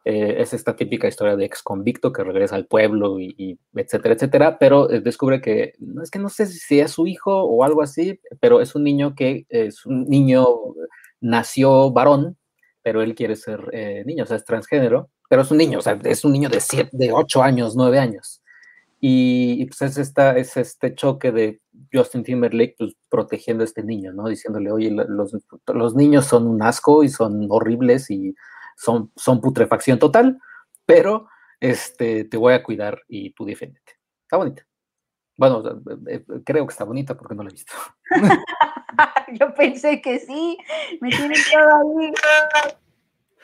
[0.06, 4.58] Eh, es esta típica historia de ex convicto que regresa al pueblo y, etcétera, etcétera.
[4.58, 7.82] Pero eh, descubre que, no es que no sé si es su hijo o algo
[7.82, 10.46] así, pero es un niño que es un niño,
[11.20, 12.38] nació varón,
[12.88, 15.82] pero él quiere ser eh, niño, o sea, es transgénero, pero es un niño, o
[15.82, 18.42] sea, es un niño de, siete, de 8 años, 9 años.
[19.02, 21.60] Y, pues es, esta, es este choque de
[21.92, 24.30] Justin Timberlake pues, protegiendo a este niño, ¿no?
[24.30, 25.36] Diciéndole, oye, los,
[25.66, 28.34] los, niños son un asco y son horribles y
[28.78, 30.40] son, son putrefacción total,
[30.86, 31.28] pero
[31.60, 34.00] este, te voy a cuidar y tú defiéndete.
[34.24, 34.66] Está bonita.
[35.36, 35.62] Bueno,
[36.08, 37.74] eh, eh, creo que está bonita porque no la he visto.
[39.40, 40.58] yo pensé que sí,
[41.02, 42.12] me tienen todo ahí.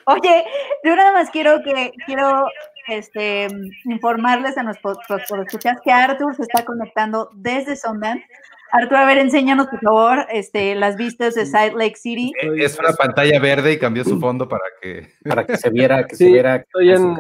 [0.06, 0.44] Oye,
[0.84, 2.48] yo nada más quiero que quiero
[2.88, 3.48] este,
[3.86, 4.98] informarles a nuestros
[5.46, 8.26] escuchas que Arthur se está conectando desde Sundance.
[8.72, 12.32] Arthur, a ver, enséñanos por favor este, las vistas de Side Lake City.
[12.58, 16.16] Es una pantalla verde y cambió su fondo para que para que se viera que
[16.16, 16.56] se viera.
[16.56, 17.18] Estoy en,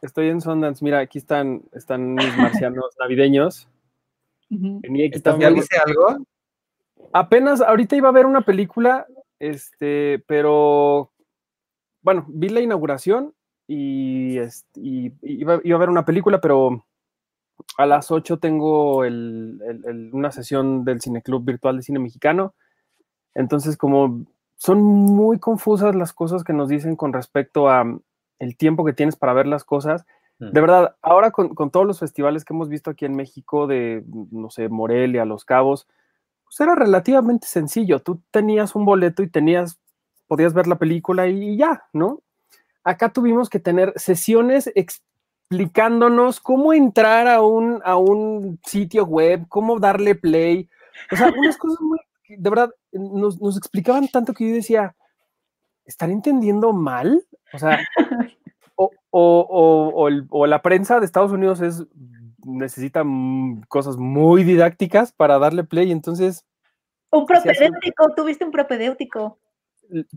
[0.00, 0.82] estoy en Sundance.
[0.84, 3.68] Mira, aquí están están mis marcianos navideños.
[4.50, 6.24] Uh dice algo?
[7.16, 9.06] Apenas, ahorita iba a ver una película,
[9.38, 11.12] este, pero
[12.02, 13.34] bueno, vi la inauguración
[13.68, 14.80] y, este,
[15.22, 16.84] iba, a ver una película, pero
[17.78, 22.52] a las 8 tengo una sesión del Cineclub Virtual de Cine Mexicano.
[23.36, 24.24] Entonces, como
[24.56, 27.84] son muy confusas las cosas que nos dicen con respecto a
[28.40, 30.04] el tiempo que tienes para ver las cosas.
[30.40, 30.50] Mm.
[30.50, 34.02] De verdad, ahora con, con, todos los festivales que hemos visto aquí en México, de,
[34.32, 35.86] no sé, Morelia, Los Cabos,
[36.56, 38.00] pues era relativamente sencillo.
[38.00, 39.78] Tú tenías un boleto y tenías
[40.26, 42.20] podías ver la película y ya, ¿no?
[42.82, 49.78] Acá tuvimos que tener sesiones explicándonos cómo entrar a un, a un sitio web, cómo
[49.78, 50.68] darle play.
[51.10, 51.98] O sea, unas cosas muy,
[52.28, 54.94] de verdad, nos, nos explicaban tanto que yo decía,
[55.84, 57.24] ¿están entendiendo mal?
[57.52, 57.78] O sea,
[58.76, 61.84] o, o, o, o, la prensa de Estados Unidos es
[62.44, 63.04] necesita
[63.68, 66.46] cosas muy didácticas para darle play, entonces...
[67.10, 69.38] Un propedéutico, tuviste un propedéutico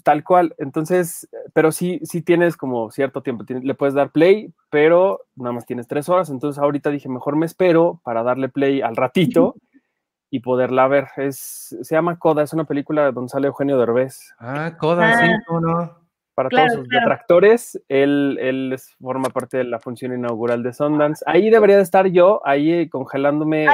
[0.03, 0.55] tal cual.
[0.57, 5.65] Entonces, pero sí, sí tienes como cierto tiempo, le puedes dar play, pero nada más
[5.65, 6.29] tienes tres horas.
[6.29, 9.55] Entonces, ahorita dije, mejor me espero para darle play al ratito
[10.29, 11.07] y poderla ver.
[11.17, 14.33] Es, se llama Coda, es una película donde sale Eugenio Derbez.
[14.39, 15.59] Ah, Coda, sí, ah.
[15.61, 16.06] no?
[16.37, 21.23] Para todos sus detractores, él, él forma parte de la función inaugural de Sundance.
[21.25, 23.67] Ahí debería de estar yo, ahí congelándome.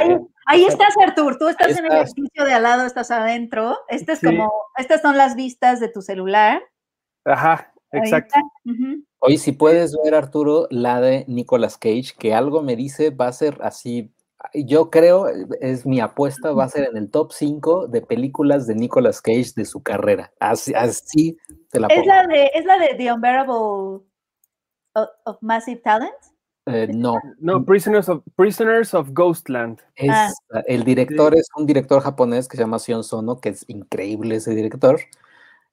[0.46, 3.76] Ahí, estás, Artur, tú estás en el edificio de al lado, estás adentro.
[3.88, 6.62] Este es como, estas son las vistas de tu celular.
[7.26, 8.40] Ajá, exacto.
[9.18, 13.32] Hoy si puedes ver, Arturo, la de Nicolas Cage, que algo me dice va a
[13.32, 14.10] ser así
[14.52, 15.26] yo creo,
[15.60, 19.52] es mi apuesta, va a ser en el top 5 de películas de Nicolas Cage
[19.56, 20.32] de su carrera.
[20.38, 21.38] Así, así
[21.74, 22.00] te la pongo.
[22.00, 24.00] ¿Es la de, ¿es la de The Unbearable
[24.94, 26.14] of, Massive Talent?
[26.66, 27.16] Eh, no.
[27.40, 29.80] No, Prisoners of, Prisoners of Ghostland.
[29.96, 30.32] Es, ah.
[30.66, 34.54] El director es un director japonés que se llama Sion Sono, que es increíble ese
[34.54, 35.00] director.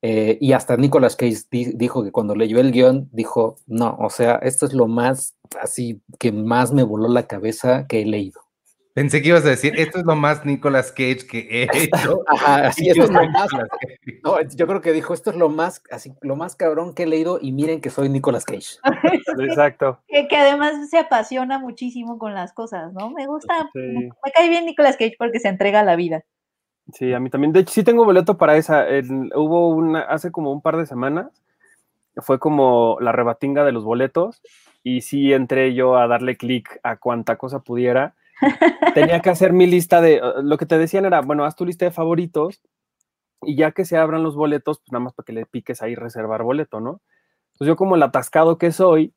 [0.01, 4.35] Eh, y hasta Nicolas Cage dijo que cuando leyó el guion, dijo, no, o sea,
[4.37, 8.41] esto es lo más, así, que más me voló la cabeza que he leído.
[8.93, 12.23] Pensé que ibas a decir, esto es lo más Nicolas Cage que he hecho.
[12.27, 13.49] Ajá, así esto es lo más.
[14.23, 17.07] No, yo creo que dijo, esto es lo más, así, lo más cabrón que he
[17.07, 18.77] leído y miren que soy Nicolas Cage.
[19.39, 19.99] Exacto.
[20.07, 23.09] Que, además se apasiona muchísimo con las cosas, ¿no?
[23.11, 26.23] Me gusta, me, cae bien Nicolas Cage porque se entrega a la vida.
[26.93, 27.53] Sí, a mí también.
[27.53, 28.85] De hecho, sí tengo boleto para esa.
[29.35, 31.41] hubo una, hace como un par de semanas,
[32.17, 34.41] fue como la rebatinga de los boletos
[34.83, 38.15] y sí entré yo a darle clic a cuanta cosa pudiera.
[38.93, 41.65] Tenía que hacer mi lista de, uh, lo que te decían era, bueno, haz tu
[41.65, 42.61] lista de favoritos
[43.41, 45.95] y ya que se abran los boletos, pues nada más para que le piques ahí
[45.95, 47.01] reservar boleto, ¿no?
[47.53, 49.13] Entonces yo como el atascado que soy,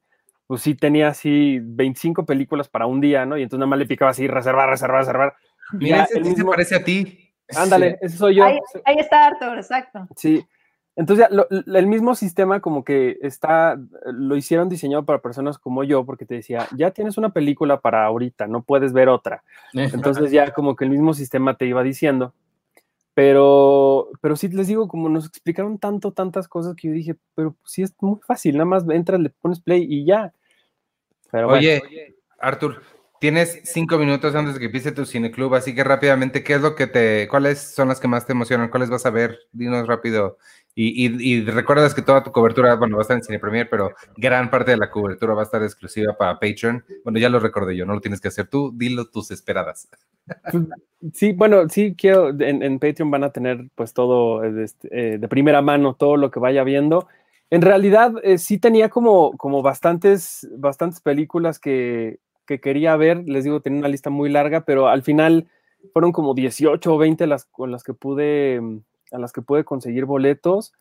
[0.46, 3.36] pues sí tenía así 25 películas para un día, ¿no?
[3.36, 5.34] Y entonces nada más le picaba así, reservar, reservar, reservar.
[5.72, 7.34] Mira, ese sí se parece a ti.
[7.56, 8.44] Ándale, ese soy yo.
[8.44, 10.06] Ahí, ahí está Arthur, exacto.
[10.16, 10.46] Sí.
[10.97, 15.82] Entonces, ya, lo- el mismo sistema como que está, lo hicieron diseñado para personas como
[15.82, 19.42] yo, porque te decía, ya tienes una película para ahorita, no puedes ver otra.
[20.22, 22.32] Entonces ya como que el mismo sistema te iba diciendo.
[23.14, 27.55] Pero, pero sí les digo, como nos explicaron tanto, tantas cosas que yo dije, pero
[27.64, 30.32] sí es muy fácil, nada más entras, le pones play y ya.
[31.30, 31.61] Pero bueno.
[31.61, 32.82] Oye, Artur,
[33.20, 36.74] tienes cinco minutos antes de que empiece tu cineclub, así que rápidamente, ¿qué es lo
[36.74, 38.68] que te, cuáles son las que más te emocionan?
[38.68, 39.38] ¿Cuáles vas a ver?
[39.53, 40.38] Dinos rápido.
[40.76, 44.50] Y, recuerdas que toda tu cobertura, bueno, va a estar en Cine Premier, pero gran
[44.50, 46.84] parte de la cobertura va a estar exclusiva para Patreon.
[47.04, 49.88] Bueno, ya lo recordé yo, no lo tienes que hacer tú, dilo tus esperadas.
[51.12, 55.18] Sí, bueno, sí quiero, en, en Patreon van a tener pues todo eh, este, eh,
[55.18, 57.06] de primera mano, todo lo que vaya viendo.
[57.50, 63.44] En realidad eh, sí tenía como, como bastantes, bastantes películas que, que quería ver, les
[63.44, 65.46] digo, tenía una lista muy larga, pero al final
[65.92, 68.78] fueron como 18 o 20 las con las que pude, mm,
[69.14, 70.74] a las que pude conseguir boletos.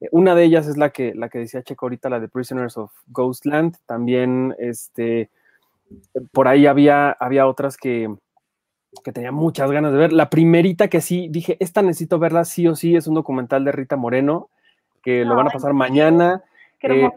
[0.00, 2.76] Eh, Una de ellas es la que, la que decía Checo ahorita, la de Prisoners
[2.76, 3.76] of Ghostland.
[3.86, 5.30] También, este,
[6.32, 8.14] por ahí había, había otras que,
[9.04, 10.12] que tenía muchas ganas de ver.
[10.12, 13.72] La primerita que sí dije, esta necesito verla sí o sí, es un documental de
[13.72, 14.48] Rita Moreno,
[15.02, 16.44] que lo van a pasar mañana.
[16.82, 17.10] Eh,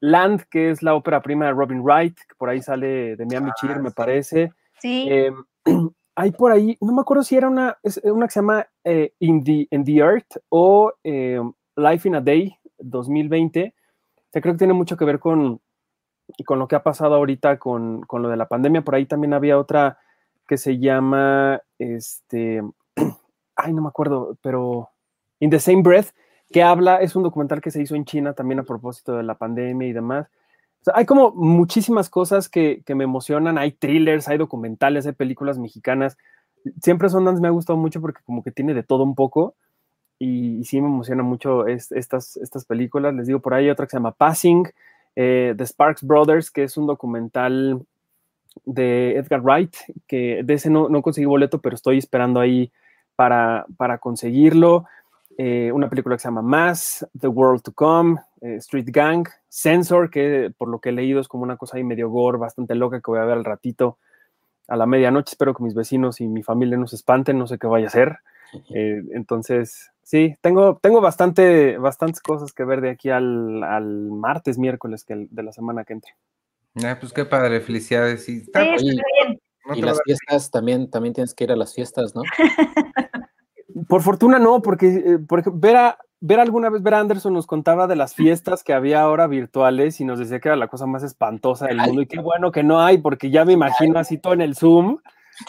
[0.00, 3.50] Land, que es la ópera prima de Robin Wright, que por ahí sale de Miami
[3.60, 4.52] Cheer, me parece.
[4.80, 5.32] sí, Eh,
[6.16, 9.12] hay por ahí, no me acuerdo si era una, es una que se llama eh,
[9.18, 11.40] in, the, in the Earth o eh,
[11.76, 13.74] Life in a Day 2020.
[14.16, 15.60] O sea, creo que tiene mucho que ver con,
[16.46, 18.82] con lo que ha pasado ahorita con, con lo de la pandemia.
[18.82, 19.98] Por ahí también había otra
[20.48, 22.62] que se llama, este,
[23.56, 24.88] ay, no me acuerdo, pero
[25.38, 26.14] In the Same Breath,
[26.50, 29.34] que habla, es un documental que se hizo en China también a propósito de la
[29.34, 30.28] pandemia y demás.
[30.94, 36.16] Hay como muchísimas cosas que, que me emocionan, hay thrillers, hay documentales, hay películas mexicanas.
[36.82, 39.54] Siempre Sundance me ha gustado mucho porque como que tiene de todo un poco
[40.18, 43.14] y, y sí me emociona mucho es- estas, estas películas.
[43.14, 44.64] Les digo, por ahí hay otra que se llama Passing,
[45.16, 47.82] eh, The Sparks Brothers, que es un documental
[48.64, 49.74] de Edgar Wright,
[50.06, 52.72] que de ese no, no conseguí boleto, pero estoy esperando ahí
[53.16, 54.86] para, para conseguirlo.
[55.38, 60.10] Eh, una película que se llama Mass, The World to Come, eh, Street Gang, Sensor,
[60.10, 63.00] que por lo que he leído es como una cosa ahí medio gore, bastante loca,
[63.00, 63.98] que voy a ver al ratito
[64.68, 65.32] a la medianoche.
[65.32, 67.88] Espero que mis vecinos y mi familia no se espanten, no sé qué vaya a
[67.88, 68.18] hacer.
[68.74, 74.56] Eh, entonces, sí, tengo, tengo bastante, bastantes cosas que ver de aquí al, al martes,
[74.56, 76.12] miércoles que el- de la semana que entre.
[76.84, 78.26] Ah, pues qué padre, felicidades.
[78.28, 79.40] Y, está- sí, está oye, bien.
[79.66, 82.22] no Y las fiestas también, también tienes que ir a las fiestas, ¿no?
[83.88, 87.32] Por fortuna no, porque eh, por ejemplo, ver, a- ver alguna vez, ver a Anderson
[87.34, 90.68] nos contaba de las fiestas que había ahora virtuales y nos decía que era la
[90.68, 91.86] cosa más espantosa del Ay.
[91.86, 94.56] mundo y qué bueno que no hay, porque ya me imagino así todo en el
[94.56, 94.98] Zoom,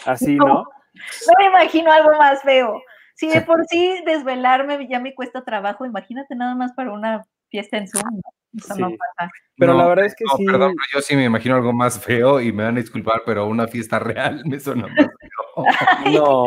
[0.06, 0.64] así, ¿no?
[0.64, 2.80] No me imagino algo más feo.
[3.14, 7.78] Si de por sí desvelarme ya me cuesta trabajo, imagínate nada más para una fiesta
[7.78, 8.02] en Zoom.
[8.14, 8.20] ¿no?
[8.56, 9.30] Eso no pasa.
[9.56, 10.46] Pero No, la verdad es que no, sí.
[10.46, 13.46] perdón, pero yo sí me imagino algo más feo y me van a disculpar, pero
[13.46, 15.64] una fiesta real me suena más feo.
[16.06, 16.46] No,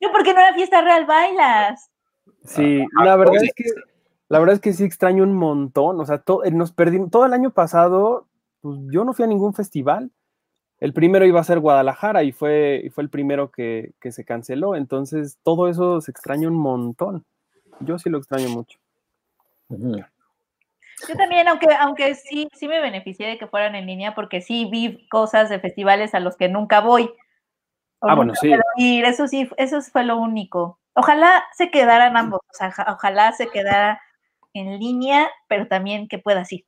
[0.00, 1.90] No, porque en una fiesta real bailas.
[2.44, 3.46] sí, Ah, la verdad oye.
[3.46, 3.64] es que
[4.30, 7.24] la verdad es que sí extraño un montón, o sea, to- eh, nos perdimos todo
[7.26, 8.26] el año pasado,
[8.60, 10.10] pues yo no fui a ningún festival.
[10.80, 14.24] El primero iba a ser Guadalajara y fue, y fue el primero que, que se
[14.24, 17.24] canceló, entonces todo eso se extraña un montón.
[17.80, 18.78] Yo sí lo extraño mucho.
[21.06, 24.68] Yo también, aunque, aunque sí, sí me beneficié de que fueran en línea, porque sí
[24.70, 27.10] vi cosas de festivales a los que nunca voy.
[28.00, 28.52] Ah, bueno, sí.
[28.76, 30.78] ir, Eso sí, eso fue lo único.
[30.94, 34.00] Ojalá se quedaran ambos, o sea, ja- ojalá se quedara
[34.54, 36.64] en línea, pero también que puedas ir.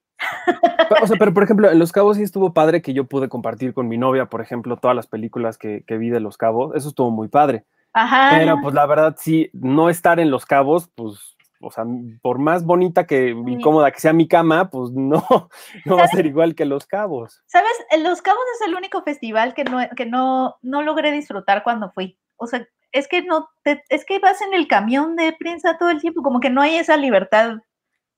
[1.01, 3.73] O sea, pero por ejemplo, en Los Cabos sí estuvo padre que yo pude compartir
[3.75, 6.75] con mi novia, por ejemplo, todas las películas que, que vi de Los Cabos.
[6.77, 7.65] Eso estuvo muy padre.
[7.93, 8.29] Ajá.
[8.31, 11.85] Pero pues la verdad, sí, no estar en Los Cabos, pues, o sea,
[12.23, 15.23] por más bonita que y cómoda que sea mi cama, pues no,
[15.85, 17.43] no va a ser igual que Los Cabos.
[17.47, 17.73] ¿Sabes?
[18.01, 22.19] Los Cabos es el único festival que no, que no, no logré disfrutar cuando fui.
[22.37, 25.91] O sea, es que no, te- es que vas en el camión de prensa todo
[25.91, 27.59] el tiempo, como que no hay esa libertad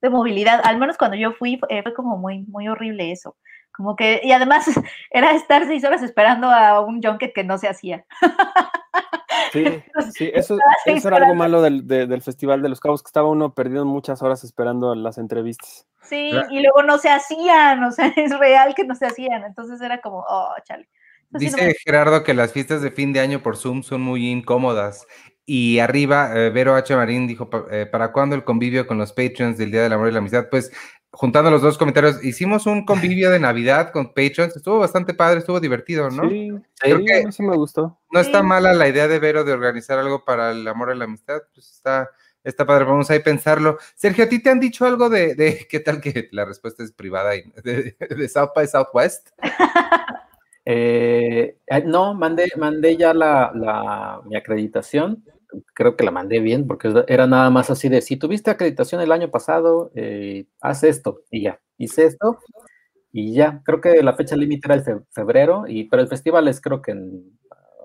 [0.01, 0.61] de movilidad.
[0.65, 3.37] Al menos cuando yo fui, eh, fue como muy, muy horrible eso.
[3.75, 4.67] Como que, y además
[5.11, 8.05] era estar seis horas esperando a un junket que no se hacía.
[9.53, 9.65] Sí,
[10.15, 13.29] sí, eso, eso era algo malo del, de- del Festival de los Cabos, que estaba
[13.29, 15.87] uno perdido muchas horas esperando las entrevistas.
[16.03, 16.49] Sí, Claro.
[16.51, 20.01] y luego no se hacían, o sea, es real que no se hacían, entonces era
[20.01, 20.89] como, oh, chale.
[21.33, 25.07] Entonces, Dice Gerardo que las fiestas de fin de año por Zoom son muy incómodas.
[25.47, 26.95] Y arriba, eh, Vero H.
[26.95, 30.13] Marín dijo, eh, ¿para cuándo el convivio con los Patreons del Día del Amor y
[30.13, 30.47] la Amistad?
[30.51, 30.71] Pues,
[31.13, 34.57] juntando los dos comentarios, hicimos un convivio de Navidad con Patreons.
[34.57, 36.29] Estuvo bastante padre, estuvo divertido, ¿no?
[36.29, 36.51] Sí,
[36.81, 37.99] Creo sí, que- sí me gustó.
[38.11, 41.05] No está mala la idea de Vero de organizar algo para el amor y la
[41.05, 41.43] amistad.
[41.55, 42.11] Pues está,
[42.43, 43.79] está padre, vamos a pensarlo.
[43.95, 46.93] Sergio, ¿a ti te han dicho algo de, de qué tal que la respuesta es
[46.93, 49.29] privada y de, de South by Southwest?
[50.65, 55.25] Eh, eh, no, mandé, mandé ya la, la- mi acreditación.
[55.75, 59.13] Creo que la mandé bien porque era nada más así de, si tuviste acreditación el
[59.13, 61.61] año pasado, eh, haz esto y ya.
[61.79, 62.39] Hice esto
[63.13, 63.61] y ya.
[63.65, 66.81] Creo que la fecha límite era el fe- febrero, y, pero el festival es creo
[66.81, 67.39] que en,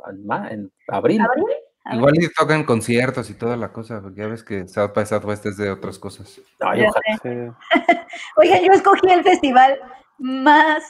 [0.10, 1.22] en en abril.
[1.22, 1.46] ¿Abril?
[1.94, 5.46] Igual y tocan conciertos y toda la cosa, porque ya ves que South by Southwest
[5.46, 6.42] es de otras cosas.
[6.60, 7.58] Ay, ojalá.
[8.36, 9.80] Oigan, yo escogí el festival
[10.18, 10.84] más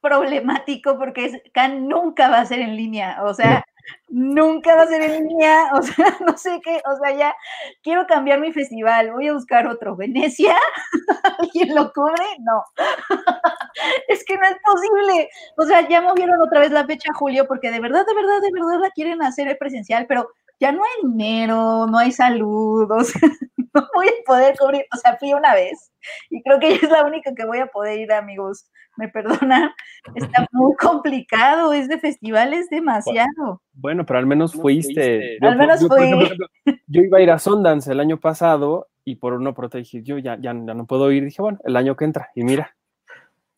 [0.00, 3.64] problemático porque es, Cannes nunca va a ser en línea, o sea,
[4.08, 7.34] nunca va a ser en línea, o sea, no sé qué, o sea, ya
[7.82, 9.96] quiero cambiar mi festival, voy a buscar otro.
[9.96, 10.56] ¿Venecia?
[11.38, 12.24] ¿Alguien lo cubre?
[12.40, 12.64] No.
[14.08, 15.28] es que no es posible.
[15.56, 18.40] O sea, ya movieron otra vez la fecha a julio porque de verdad, de verdad,
[18.40, 20.28] de verdad la quieren hacer presencial, pero
[20.60, 23.20] ya no hay dinero, no hay salud, o sea,
[23.74, 25.92] no voy a poder cubrir, o sea, fui una vez
[26.30, 28.70] y creo que es la única que voy a poder ir, amigos.
[28.96, 29.70] Me perdonan,
[30.14, 33.60] está muy complicado, este festival es demasiado.
[33.72, 35.36] Bueno, pero al menos fuiste.
[35.40, 36.06] Al menos por fui.
[36.06, 36.46] ejemplo,
[36.86, 40.18] yo iba a ir a Sundance el año pasado y por una prota dije, yo
[40.18, 41.24] ya, ya, ya no puedo ir.
[41.24, 42.30] Dije, bueno, el año que entra.
[42.36, 42.76] Y mira,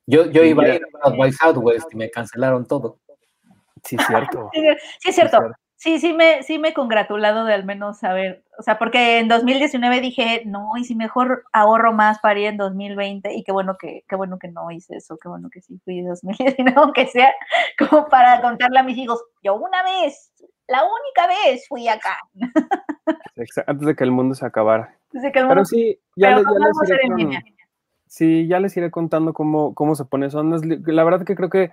[0.07, 2.99] Yo, yo iba a ir a by Southwest y me cancelaron todo.
[3.85, 4.49] sí es cierto.
[4.55, 4.61] Sí,
[5.01, 5.39] sí, es cierto.
[5.87, 9.29] Sí, sí me, sí me he congratulado de al menos saber, o sea, porque en
[9.29, 13.77] 2019 dije, no, y si mejor ahorro más para ir en 2020, y qué bueno
[13.79, 17.07] que, qué bueno que no hice eso, qué bueno que sí fui en 2019, aunque
[17.07, 17.33] sea
[17.79, 20.33] como para contarle a mis hijos, yo una vez,
[20.67, 22.19] la única vez fui acá.
[23.69, 24.93] Antes de que el mundo se acabara.
[25.13, 27.45] Desde que el Pero sí, ya, pero le- ya les iré con-.
[28.09, 30.27] Sí, ya les iré contando cómo, cómo se pone.
[30.65, 31.71] Li- La verdad que creo que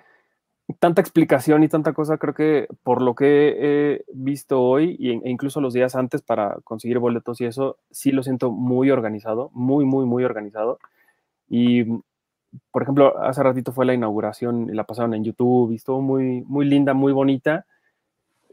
[0.80, 5.62] tanta explicación y tanta cosa, creo que por lo que he visto hoy e incluso
[5.62, 10.06] los días antes para conseguir boletos y eso, sí lo siento muy organizado, muy, muy,
[10.06, 10.80] muy organizado.
[11.50, 11.86] Y,
[12.72, 16.42] por ejemplo, hace ratito fue la inauguración y la pasaron en YouTube y estuvo muy,
[16.44, 17.66] muy linda, muy bonita.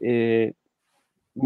[0.01, 0.53] Eh,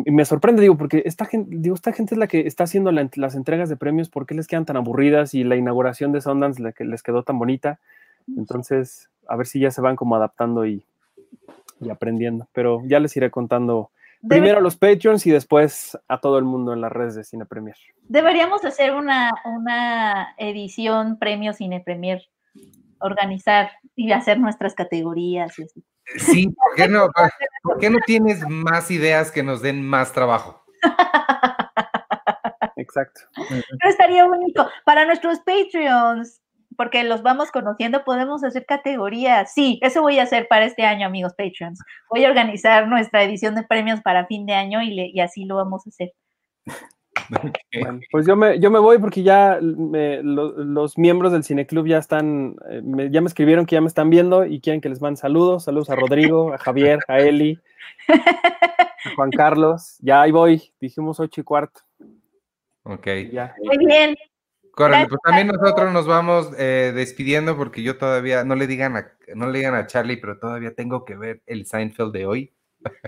[0.05, 2.91] y me sorprende, digo, porque esta gente, digo, esta gente es la que está haciendo
[2.91, 6.21] la- las entregas de premios, ¿por qué les quedan tan aburridas y la inauguración de
[6.21, 7.79] Sundance la que les quedó tan bonita?
[8.37, 10.85] Entonces, a ver si ya se van como adaptando y,
[11.81, 12.47] y aprendiendo.
[12.53, 16.45] Pero ya les iré contando Debe- primero a los Patreons y después a todo el
[16.45, 17.75] mundo en las redes de Cine Premier.
[18.03, 22.21] Deberíamos hacer una, una edición premio Cine Premier,
[22.99, 25.83] organizar y hacer nuestras categorías y así.
[26.17, 27.07] Sí, ¿por qué no,
[27.63, 30.63] por qué no tienes más ideas que nos den más trabajo?
[32.77, 33.21] Exacto.
[33.49, 34.67] Pero estaría bonito.
[34.83, 36.41] Para nuestros Patreons,
[36.77, 39.53] porque los vamos conociendo, podemos hacer categorías.
[39.53, 41.79] Sí, eso voy a hacer para este año, amigos Patreons.
[42.09, 45.45] Voy a organizar nuestra edición de premios para fin de año y, le- y así
[45.45, 46.11] lo vamos a hacer.
[47.81, 51.87] Bueno, pues yo me, yo me voy porque ya me- lo- los miembros del Cineclub
[51.87, 54.89] ya están, eh, me- ya me escribieron que ya me están viendo y quieren que
[54.89, 55.63] les mande saludos.
[55.63, 57.57] Saludos a Rodrigo, a Javier, a Eli,
[58.07, 59.97] a Juan Carlos.
[60.01, 61.81] Ya ahí voy, dijimos ocho y cuarto.
[62.83, 63.07] Ok.
[63.31, 63.55] Ya.
[63.63, 64.15] Muy bien.
[64.75, 68.97] Córrele, Gracias, pues también nosotros nos vamos eh, despidiendo porque yo todavía, no le digan
[68.97, 72.53] a, no le digan a Charlie, pero todavía tengo que ver el Seinfeld de hoy.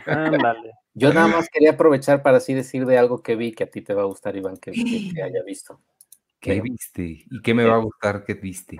[0.05, 0.71] Ándale.
[0.93, 3.83] Yo nada más quería aprovechar para así decir de algo que vi que a ti
[3.83, 5.79] te va a gustar, Iván, que, que- que haya visto.
[6.39, 7.25] ¿Qué Que, viste?
[7.29, 8.79] ¿Y qué me va a gustar que viste?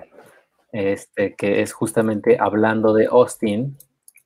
[0.72, 3.76] este, que es justamente hablando de Austin,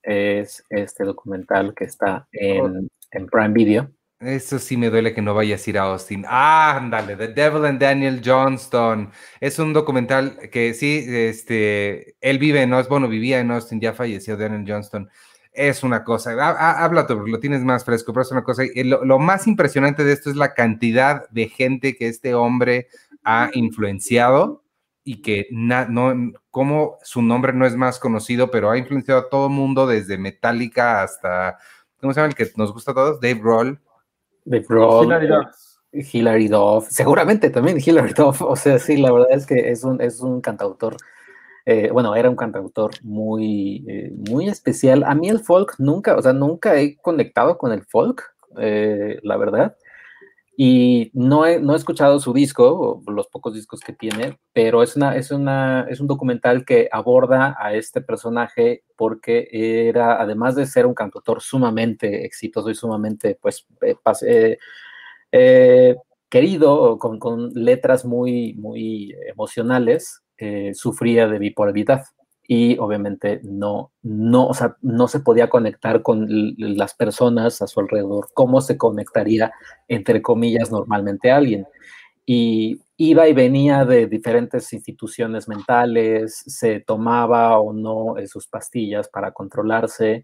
[0.02, 3.90] es este documental que está en, en Prime Video.
[4.24, 6.24] Eso sí me duele que no vayas a ir a Austin.
[6.28, 9.10] Ah, ándale, The Devil and Daniel Johnston.
[9.40, 13.92] Es un documental que sí, este, él vive en Austin, bueno, vivía en Austin, ya
[13.94, 15.10] falleció Daniel Johnston.
[15.52, 16.32] Es una cosa,
[16.84, 18.62] habla tú, lo tienes más fresco, pero es una cosa.
[18.76, 22.86] Lo, lo más impresionante de esto es la cantidad de gente que este hombre
[23.24, 24.62] ha influenciado
[25.04, 26.14] y que na- no,
[26.50, 31.02] como su nombre no es más conocido, pero ha influenciado a todo mundo desde Metallica
[31.02, 31.58] hasta,
[32.00, 33.20] ¿cómo se llama el que nos gusta a todos?
[33.20, 33.80] Dave Grohl.
[34.44, 35.46] Dave Grohl, Hilary Duff.
[35.92, 40.00] Hilary Duff, seguramente también Hilary Duff, o sea, sí, la verdad es que es un,
[40.00, 40.96] es un cantautor,
[41.66, 45.04] eh, bueno, era un cantautor muy, eh, muy especial.
[45.04, 49.36] A mí el folk nunca, o sea, nunca he conectado con el folk, eh, la
[49.36, 49.76] verdad.
[50.54, 54.96] Y no he, no he escuchado su disco, los pocos discos que tiene, pero es,
[54.96, 60.66] una, es, una, es un documental que aborda a este personaje porque era, además de
[60.66, 63.96] ser un cantautor sumamente exitoso y sumamente, pues, eh,
[64.26, 64.58] eh,
[65.32, 65.96] eh,
[66.28, 70.22] querido, con, con, letras muy, muy emocionales,
[70.74, 72.02] sufría de bipolaridad
[72.54, 76.26] y obviamente no, no, o sea, no se podía conectar con
[76.58, 79.52] las personas a su alrededor, cómo se conectaría,
[79.88, 81.66] entre comillas, normalmente alguien.
[82.26, 89.32] Y iba y venía de diferentes instituciones mentales, se tomaba o no sus pastillas para
[89.32, 90.22] controlarse.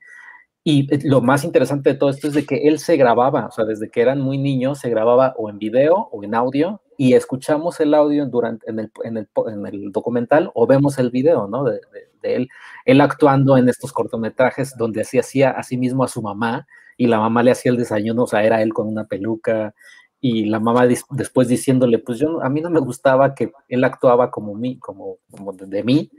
[0.62, 3.52] Y eh, lo más interesante de todo esto es de que él se grababa, o
[3.52, 7.14] sea, desde que eran muy niños, se grababa o en video o en audio, y
[7.14, 11.46] escuchamos el audio durante, en, el, en, el, en el documental o vemos el video,
[11.46, 11.64] ¿no?
[11.64, 12.48] De, de, él,
[12.84, 16.66] él actuando en estos cortometrajes donde así hacía a sí mismo a su mamá
[16.96, 19.74] y la mamá le hacía el desayuno, o sea, era él con una peluca
[20.20, 24.30] y la mamá después diciéndole, pues yo, a mí no me gustaba que él actuaba
[24.30, 26.10] como mí, como, como de, de mí,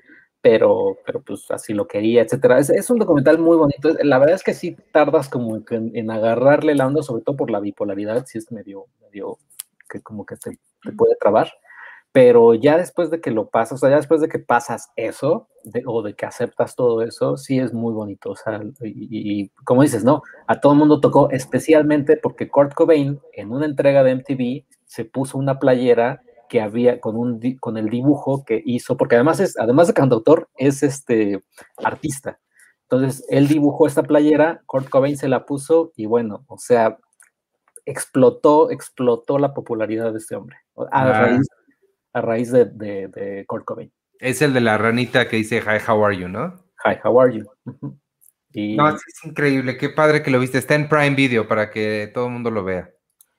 [0.41, 2.59] pero, pero pues así lo quería, etcétera.
[2.59, 3.93] Es, un documental muy bonito.
[4.03, 7.51] La verdad es que sí tardas como en, en agarrarle la onda, sobre todo por
[7.51, 9.37] la bipolaridad, si es medio, medio
[9.89, 10.57] que como que te,
[10.95, 11.51] puede trabar.
[12.11, 15.47] Pero ya después de que lo pasas, o sea, ya después de que pasas eso,
[15.63, 18.31] de, o de que aceptas todo eso, sí es muy bonito.
[18.31, 22.73] O sea, y, y como dices, no, a todo el mundo tocó, especialmente porque Kurt
[22.73, 27.77] Cobain en una entrega de MTV se puso una playera que había con, un, con
[27.77, 31.43] el dibujo que hizo, porque además, es, además de cantautor, es este
[31.77, 32.39] artista.
[32.83, 36.97] Entonces, él dibujó esta playera, Kurt Cobain se la puso y bueno, o sea,
[37.85, 41.21] explotó, explotó la popularidad de este hombre a, ah.
[41.21, 41.47] raíz,
[42.13, 43.91] a raíz de, de, de, Kurt Cobain.
[44.19, 46.65] Es el de la ranita que dice Hi, how are you, ¿no?
[46.85, 47.45] Hi, how are you.
[48.51, 48.75] Y...
[48.75, 50.57] No, es increíble, qué padre que lo viste.
[50.57, 52.89] Está en Prime Video para que todo el mundo lo vea.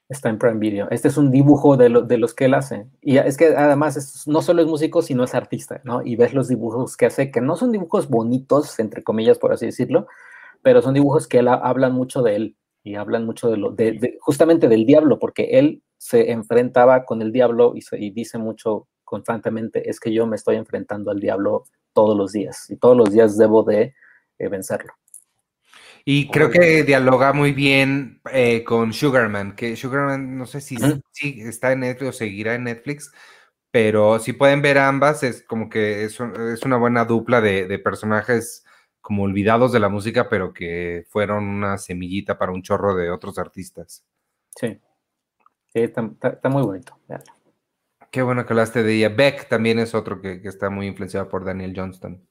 [0.08, 0.88] Está en Prime Video.
[0.90, 2.86] Este es un dibujo de, lo, de los que él hace.
[3.00, 6.02] Y es que además es, no solo es músico, sino es artista, ¿no?
[6.04, 9.66] Y ves los dibujos que hace, que no son dibujos bonitos, entre comillas, por así
[9.66, 10.06] decirlo,
[10.62, 13.92] pero son dibujos que él, hablan mucho de él y hablan mucho de lo, de,
[13.92, 18.38] de, justamente del diablo, porque él se enfrentaba con el diablo y, se, y dice
[18.38, 22.96] mucho constantemente, es que yo me estoy enfrentando al diablo todos los días y todos
[22.96, 23.94] los días debo de
[24.38, 24.94] eh, vencerlo.
[26.06, 31.02] Y creo que dialoga muy bien eh, con Sugarman, que Sugarman no sé si, ¿Mm?
[31.12, 33.12] si, está en Netflix o seguirá en Netflix,
[33.70, 37.78] pero si pueden ver ambas, es como que es, es una buena dupla de, de,
[37.78, 38.64] personajes
[39.02, 43.38] como olvidados de la música, pero que fueron una semillita para un chorro de otros
[43.38, 44.02] artistas.
[44.56, 44.80] Sí,
[45.72, 46.98] sí está, está, está, muy bonito.
[48.10, 49.08] Qué bueno que hablaste de ella.
[49.08, 52.26] Beck también es otro que, que está muy influenciado por Daniel Johnston.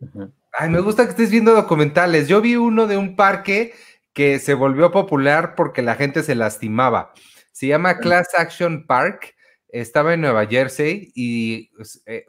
[0.00, 0.32] Uh -huh.
[0.52, 2.28] Ay, me gusta que estés viendo documentales.
[2.28, 3.72] Yo vi uno de un parque
[4.12, 7.12] que se volvió popular porque la gente se lastimaba.
[7.52, 9.34] Se llama Class Action Park.
[9.68, 11.70] Estaba en Nueva Jersey y
[12.04, 12.26] eh,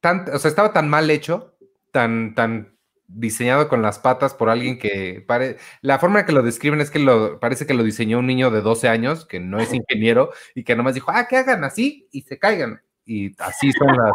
[0.00, 1.58] tan, o sea, estaba tan mal hecho,
[1.92, 2.77] tan, tan
[3.08, 5.56] diseñado con las patas por alguien que pare...
[5.80, 8.50] la forma en que lo describen es que lo parece que lo diseñó un niño
[8.50, 12.08] de 12 años que no es ingeniero y que nomás dijo, ah, que hagan así
[12.12, 12.82] y se caigan.
[13.04, 14.12] Y así son las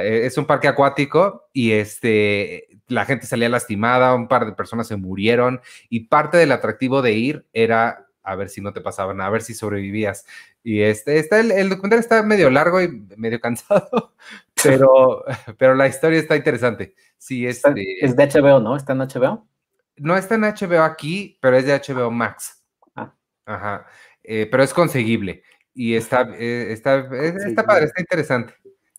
[0.00, 4.88] eh, es un parque acuático y este, la gente salía lastimada, un par de personas
[4.88, 9.20] se murieron y parte del atractivo de ir era a ver si no te pasaban,
[9.22, 10.26] a ver si sobrevivías.
[10.62, 14.14] Y este, está el, el documental está medio largo y medio cansado,
[14.62, 15.24] pero,
[15.58, 16.94] pero la historia está interesante.
[17.16, 18.76] Sí, este, es de HBO, ¿no?
[18.76, 19.48] ¿Está en HBO?
[19.96, 22.64] No está en HBO aquí, pero es de HBO Max.
[22.94, 23.14] Ah.
[23.46, 23.86] Ajá.
[24.22, 25.42] Eh, pero es conseguible.
[25.74, 27.08] Y está, eh, está,
[27.46, 28.54] está padre, está interesante.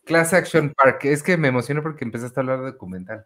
[0.06, 1.06] Class Action Park.
[1.06, 3.26] Es que me emociono porque empezaste a hablar de documental.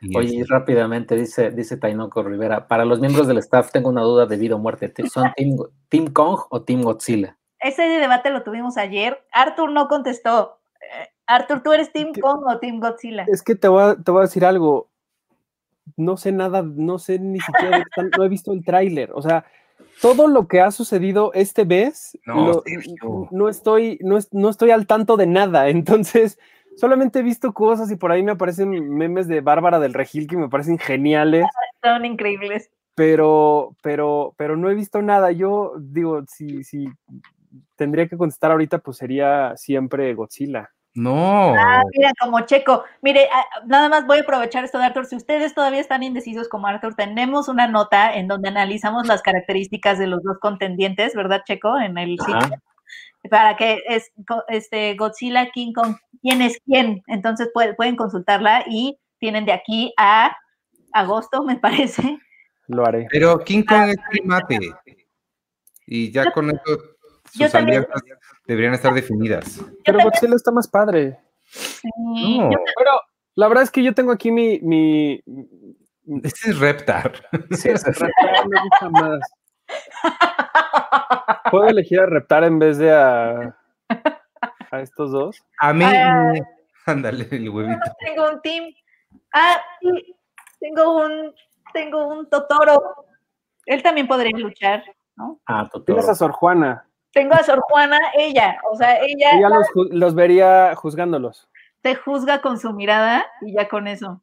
[0.00, 0.48] Y Oye, es...
[0.48, 4.56] rápidamente, dice, dice Tainoco Rivera, para los miembros del staff tengo una duda de vida
[4.56, 4.92] o muerte.
[5.08, 5.56] ¿Son Team,
[5.88, 7.38] team Kong o Team Godzilla?
[7.60, 9.24] Ese debate lo tuvimos ayer.
[9.32, 10.60] Arthur no contestó.
[11.26, 13.24] Arthur, ¿tú eres Team Kong o Team Godzilla?
[13.28, 14.88] Es que te voy, a, te voy a decir algo.
[15.96, 17.84] No sé nada, no sé ni siquiera,
[18.16, 19.10] no he visto el tráiler.
[19.14, 19.44] O sea,
[20.00, 22.64] todo lo que ha sucedido este mes, no, lo,
[23.30, 25.68] no estoy, no, no, estoy al tanto de nada.
[25.68, 26.38] Entonces,
[26.76, 30.36] solamente he visto cosas y por ahí me aparecen memes de Bárbara del Regil que
[30.36, 31.44] me parecen geniales.
[31.82, 32.70] Son increíbles.
[32.94, 35.32] Pero, pero, pero no he visto nada.
[35.32, 36.86] Yo digo, si, si
[37.76, 40.70] tendría que contestar ahorita, pues sería siempre Godzilla.
[40.94, 41.54] No.
[41.56, 42.84] Ah, mira, como Checo.
[43.00, 43.28] Mire,
[43.66, 45.06] nada más voy a aprovechar esto de Arthur.
[45.06, 49.98] Si ustedes todavía están indecisos como Arthur, tenemos una nota en donde analizamos las características
[49.98, 51.78] de los dos contendientes, ¿verdad, Checo?
[51.78, 52.58] En el sitio.
[53.30, 54.10] Para que es
[54.48, 57.02] este Godzilla King Kong, quién es quién.
[57.06, 60.36] Entonces pueden consultarla y tienen de aquí a
[60.92, 62.18] agosto, me parece,
[62.66, 63.06] lo haré.
[63.10, 64.58] Pero King Kong es primate.
[65.86, 66.62] Y ya con eso
[67.34, 68.02] yo sus también- alianzas
[68.52, 69.60] deberían estar definidas.
[69.84, 71.18] Pero Godzilla está más padre.
[71.44, 71.88] Sí,
[72.38, 72.90] No, yo- Pero
[73.34, 74.58] la verdad es que yo tengo aquí mi.
[74.60, 75.22] mi
[76.24, 77.12] este es Reptar.
[77.50, 78.10] Sí, es- Reptar
[78.48, 79.20] me gusta más.
[81.50, 83.56] ¿Puedo elegir a Reptar en vez de a,
[84.70, 85.36] a estos dos?
[85.58, 86.32] A mí, Ah.
[86.86, 87.80] ándale, el huevito.
[88.00, 88.64] tengo un team.
[89.32, 90.14] Ah, sí,
[90.60, 91.34] tengo un,
[91.72, 92.80] tengo un Totoro.
[93.66, 94.82] Él también podría luchar,
[95.16, 95.40] ¿no?
[95.46, 95.84] Ah, Totoro.
[95.84, 96.86] Tienes a Sor Juana.
[97.12, 99.48] Tengo a Sor Juana, ella, o sea, ella Ella
[99.90, 101.48] los, vería juzgándolos.
[101.82, 104.22] te juzga con su mirada y ya con eso.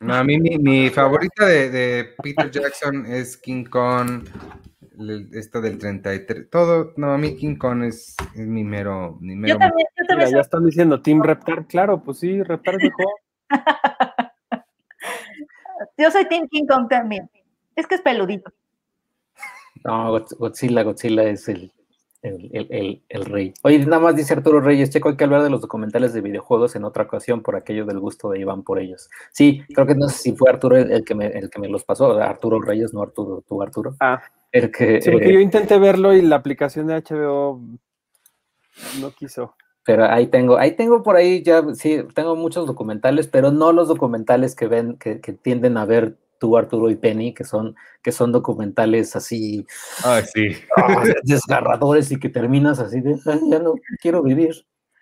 [0.00, 4.26] No, a mí mi, mi favorita de, de Peter Jackson es King Kong,
[5.32, 6.50] esta del 33.
[6.50, 10.02] Todo, no, a mí King Kong es, es mi mero, mi mero Yo también, yo
[10.02, 11.66] Mira, también ya soy- están diciendo Team Reptar.
[11.66, 13.06] Claro, pues sí, Reptar es mejor.
[15.98, 17.30] yo soy Team King Kong también.
[17.74, 18.52] Es que es peludito.
[19.86, 21.72] No, Godz- Godzilla, Godzilla es el,
[22.22, 23.54] el, el- el- rey.
[23.62, 26.74] Oye, nada más dice Arturo Reyes, Checo, hay que hablar de los documentales de videojuegos
[26.74, 29.08] en otra ocasión por aquello del gusto de Iván por ellos.
[29.32, 31.68] Sí, creo que no sé si fue Arturo el, el que, me, el que me
[31.68, 33.94] los pasó, Arturo Reyes, no Arturo, tú Arturo.
[34.00, 34.20] Ah,
[34.50, 37.60] El que, sí, porque eh, yo intenté verlo y la aplicación de HBO
[39.00, 39.54] no quiso.
[39.84, 43.86] Pero ahí tengo, ahí tengo por ahí ya, sí, tengo muchos documentales, pero no los
[43.86, 48.12] documentales que ven, que, que tienden a ver tú, Arturo y Penny, que son, que
[48.12, 49.66] son documentales así
[50.04, 50.46] Ay, sí.
[50.76, 54.54] ah, desgarradores y que terminas así de "Ay, ya no quiero vivir.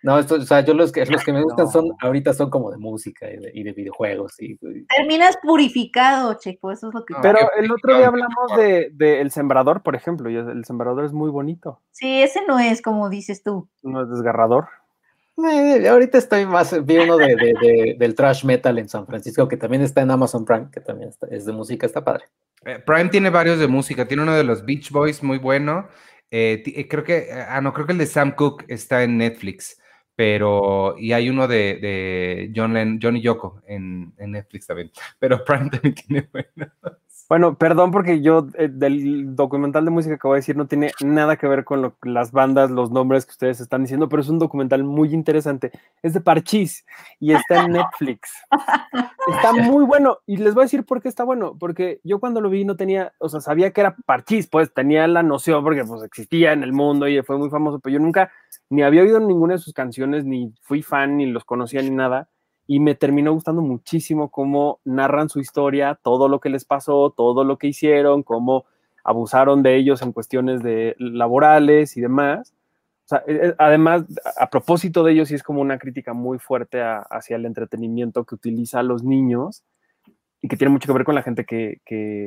[0.02, 2.70] No, esto, o sea, yo los que los que me gustan son, ahorita son como
[2.70, 4.34] de música y de, y de videojuegos.
[4.38, 7.20] Y, y- Terminas purificado, Checo, eso es lo que No.
[7.22, 11.14] Pero el otro día hablamos de, de El Sembrador, por ejemplo, y El Sembrador es
[11.14, 13.70] muy bonito, Sí, ese no es como dices tú.
[13.82, 14.66] no es desgarrador.
[15.36, 19.48] Eh, ahorita estoy más, vi uno de, de- de- del trash metal en San Francisco,
[19.48, 22.24] que también está en Amazon Prime, que también está- es de música, está padre.
[22.64, 25.88] Eh, Prime tiene varios de música, tiene uno de los Beach Boys muy bueno.
[26.30, 29.80] eh, eh, creo que, ah, no, creo que el de Sam Cooke está en Netflix,
[30.16, 35.70] pero, y hay uno de, John Len, Johnny Yoko en, en Netflix también, pero Prime
[35.70, 36.72] también tiene bueno.
[37.28, 40.92] Bueno, perdón porque yo eh, del documental de música que voy a decir no tiene
[41.02, 44.28] nada que ver con lo- las bandas, los nombres que ustedes están diciendo, pero es
[44.28, 45.72] un documental muy interesante.
[46.02, 46.84] Es de Parchís
[47.18, 48.30] y está en Netflix.
[49.26, 52.42] Está muy bueno y les voy a decir por qué está bueno, porque yo cuando
[52.42, 55.82] lo vi no tenía, o sea, sabía que era Parchís, pues tenía la noción porque
[55.82, 58.30] pues existía en el mundo y fue muy famoso, pero yo nunca
[58.68, 62.28] ni había oído ninguna de sus canciones, ni fui fan, ni los conocía ni nada
[62.66, 67.44] y me terminó gustando muchísimo cómo narran su historia, todo lo que les pasó, todo
[67.44, 68.64] lo que hicieron, cómo
[69.04, 72.54] abusaron de ellos en cuestiones de laborales y demás.
[73.12, 74.04] Eh, eh, además,
[74.38, 78.34] a propósito de ellos, sí es como una crítica muy fuerte hacia el entretenimiento que
[78.34, 79.62] utiliza a los niños
[80.40, 82.24] y que tiene mucho que ver con la gente que, que-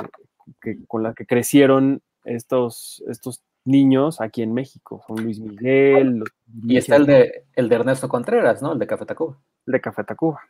[0.62, 5.04] que- con la que crecieron estos, estos niños aquí en México.
[5.08, 6.30] Son Luis Miguel, los
[6.66, 8.74] Y está el de, el de Ernesto Contreras, ¿no?
[8.74, 10.42] El de Café Tacuba, de Café Tacuba.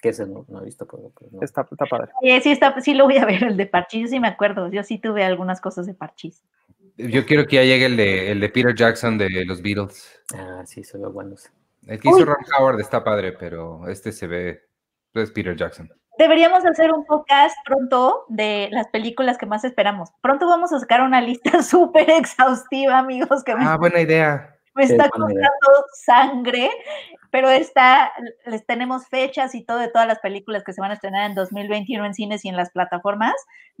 [0.00, 0.86] que ese no, no he visto.
[0.86, 1.42] Pero, pero no.
[1.42, 2.12] Está, está padre.
[2.22, 4.70] Sí, sí, está, sí lo voy a ver, el de Parchís, yo sí me acuerdo.
[4.70, 6.42] Yo sí tuve algunas cosas de Parchís.
[6.96, 10.20] Yo quiero que ya llegue el de, el de Peter Jackson de los Beatles.
[10.34, 11.34] Ah, sí, se ve bueno.
[11.34, 11.50] ese.
[11.86, 12.24] El que hizo.
[12.24, 14.60] Ron Howard está padre, pero este se ve,
[15.14, 15.90] es Peter Jackson.
[16.20, 20.10] Deberíamos hacer un podcast pronto de las películas que más esperamos.
[20.20, 24.54] Pronto vamos a sacar una lista súper exhaustiva, amigos, que me, Ah, buena idea.
[24.74, 25.48] me está costando
[26.04, 26.68] sangre,
[27.30, 28.12] pero está,
[28.44, 31.34] les tenemos fechas y todo de todas las películas que se van a estrenar en
[31.34, 33.32] 2021 en cines y en las plataformas.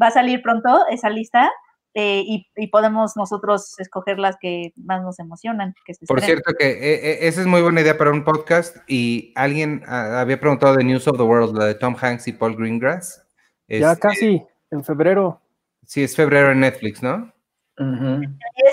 [0.02, 1.52] Va a salir pronto esa lista
[1.94, 5.74] eh, y, y podemos nosotros escoger las que más nos emocionan.
[5.84, 6.42] Que se Por estrenen.
[6.44, 8.76] cierto, que eh, eh, esa es muy buena idea para un podcast.
[8.86, 12.32] Y alguien ah, había preguntado de News of the World, la de Tom Hanks y
[12.32, 13.24] Paul Greengrass.
[13.68, 15.40] Ya Es- casi, en febrero.
[15.86, 17.32] Sí, es febrero en Netflix, ¿no?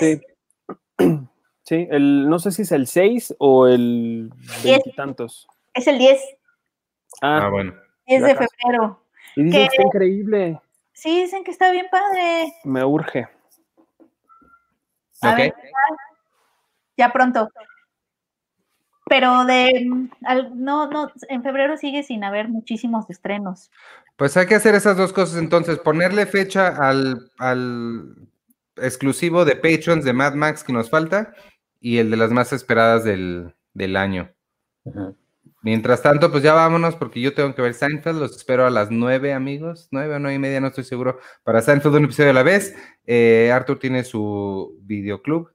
[0.00, 0.20] Sí.
[1.62, 4.30] Sí, el, no sé si es el 6 o el
[4.62, 4.78] Diez.
[4.78, 5.46] veintitantos.
[5.74, 6.18] es el 10,
[7.20, 7.74] Ah, Ah, bueno.
[8.06, 9.02] 10 Ya de febrero.
[9.36, 10.60] y dicen que increíble.
[10.98, 12.52] Sí, dicen que está bien padre.
[12.64, 13.28] Me urge.
[15.20, 15.54] A ver,
[16.96, 17.48] ya pronto.
[19.06, 23.70] Pero de al- no, no, en febrero sigue sin haber muchísimos estrenos.
[24.16, 28.16] Pues hay que hacer esas dos cosas entonces, ponerle fecha al, al
[28.76, 31.32] exclusivo de Patrons de Mad Max que nos falta
[31.80, 34.32] y el de las más esperadas del, del año.
[34.82, 35.16] Ujú.
[35.68, 38.90] Mientras tanto, pues ya vámonos porque yo tengo que ver Seinfeld, los espero a las
[38.90, 42.32] nueve, amigos, nueve o nueve y media, no estoy seguro, para Seinfeld un episodio a
[42.32, 42.74] la vez.
[43.04, 45.50] Eh, Arthur tiene su videoclub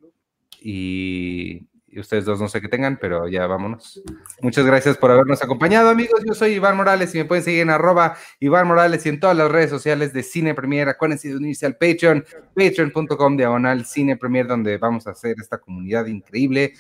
[0.62, 4.04] y, y ustedes dos no sé qué tengan, pero ya vámonos.
[4.40, 6.22] Muchas gracias por habernos acompañado, amigos.
[6.28, 9.36] Yo soy Iván Morales y me pueden seguir en arroba Iván Morales y en todas
[9.36, 10.90] las redes sociales de Cine Premier.
[10.90, 12.24] Acuérdense de unirse al Patreon,
[12.56, 16.74] patreon.com diagonal Cine Premier, donde vamos a hacer esta comunidad increíble.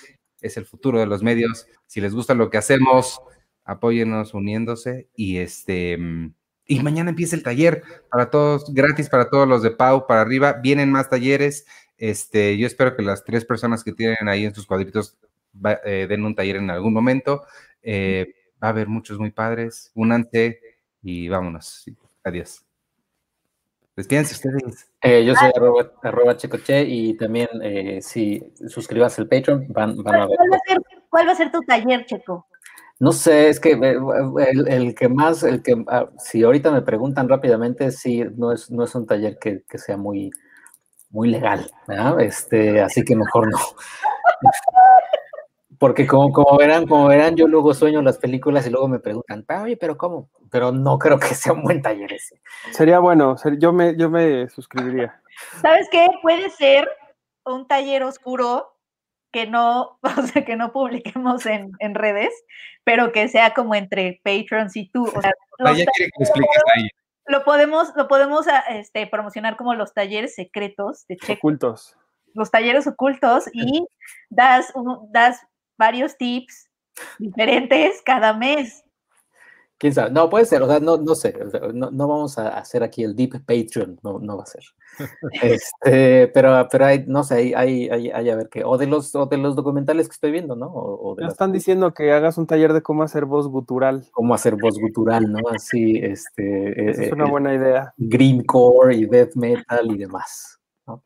[0.44, 1.65] Es el futuro de los medios.
[1.88, 3.20] Si les gusta lo que hacemos,
[3.64, 5.98] apóyenos uniéndose y este...
[6.65, 10.53] Y mañana empieza el taller para todos, gratis para todos los de Pau, para arriba.
[10.53, 11.65] Vienen más talleres.
[11.98, 15.18] Este, yo espero que las tres personas que tienen ahí en sus cuadritos
[15.86, 17.44] eh, den un taller en algún momento.
[17.82, 18.34] Eh,
[18.64, 19.91] va a haber muchos muy padres.
[19.94, 20.60] Únanse
[21.02, 21.86] y vámonos.
[22.24, 22.64] Adiós.
[23.95, 24.90] Despídense ustedes.
[25.02, 25.52] Eh, yo soy
[26.02, 27.48] arroba, checoche y también
[28.02, 30.38] si suscribas al Patreon van, van a ver.
[31.10, 32.48] ¿Cuál va a ser tu taller, Checo?
[32.99, 37.91] No sé, es que el, que más, el que, ah, si ahorita me preguntan rápidamente,
[37.91, 40.32] sí, no es, no es un taller que, que sea muy,
[41.10, 42.20] muy legal, ¿verdad?
[42.22, 43.57] Este, así que mejor no.
[45.84, 49.43] Porque como, como verán, como verán, yo luego sueño las películas y luego me preguntan,
[49.61, 50.30] oye, pero ¿cómo?
[50.49, 52.41] Pero no creo que sea un buen taller ese.
[52.72, 55.22] Sería bueno, yo me, yo me suscribiría.
[55.61, 56.07] ¿Sabes qué?
[56.22, 56.89] Puede ser
[57.43, 58.77] un taller oscuro
[59.34, 62.34] que no, o sea, que no publiquemos en, en redes,
[62.85, 65.03] pero que sea como entre patrons y tú.
[65.14, 66.88] O sea, quiere que expliques ahí
[67.26, 71.47] lo podemos, lo podemos ah, este, promocionar como los talleres secretos de Checo.
[71.47, 71.97] Ocultos.
[72.34, 73.85] Los talleres ocultos y
[74.30, 74.73] das,
[75.11, 75.45] das
[75.77, 76.69] varios tips
[77.19, 78.83] diferentes cada mes.
[79.83, 80.11] ¿Quién sabe?
[80.11, 81.37] No, puede ser, o sea, no, no sé,
[81.73, 84.63] no, no, vamos a hacer aquí el Deep Patreon, no, no va a ser.
[85.41, 89.13] este, pero, pero hay, no sé, hay, hay, hay, a ver qué, o de los,
[89.13, 90.67] o de los documentales que estoy viendo, ¿no?
[90.73, 94.07] O, ya están diciendo que hagas un taller de cómo hacer voz gutural.
[94.11, 95.39] Cómo hacer voz gutural, ¿no?
[95.53, 96.89] Así, este.
[96.89, 97.93] es una eh, buena idea.
[97.97, 101.03] Greencore y death metal y demás, ¿no?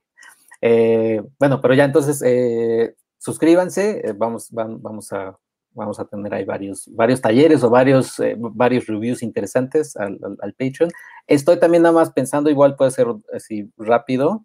[0.62, 2.96] Eh, bueno, pero ya entonces, eh,
[3.28, 5.38] suscríbanse, vamos, vamos a
[5.78, 10.54] vamos a tener ahí varios, varios talleres o varios, eh, varios reviews interesantes al, al,
[10.54, 10.92] Patreon.
[11.28, 14.44] Estoy también nada más pensando, igual puede ser así rápido.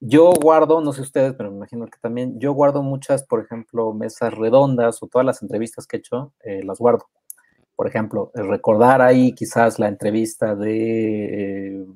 [0.00, 3.94] Yo guardo, no sé ustedes, pero me imagino que también, yo guardo muchas, por ejemplo,
[3.94, 7.06] mesas redondas o todas las entrevistas que he hecho, eh, las guardo.
[7.74, 11.86] Por ejemplo, recordar ahí quizás la entrevista de eh,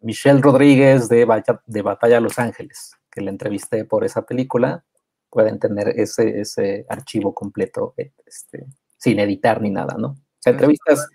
[0.00, 1.26] Michelle Rodríguez de,
[1.66, 4.84] de Batalla Los Ángeles, que la entrevisté por esa película
[5.30, 7.94] pueden tener ese, ese archivo completo
[8.26, 8.66] este,
[8.96, 10.08] sin editar ni nada, ¿no?
[10.08, 11.08] O sea, entrevistas,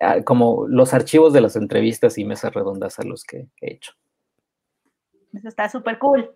[0.00, 3.92] ah, como los archivos de las entrevistas y mesas redondas a los que he hecho.
[5.32, 6.30] Eso está súper cool.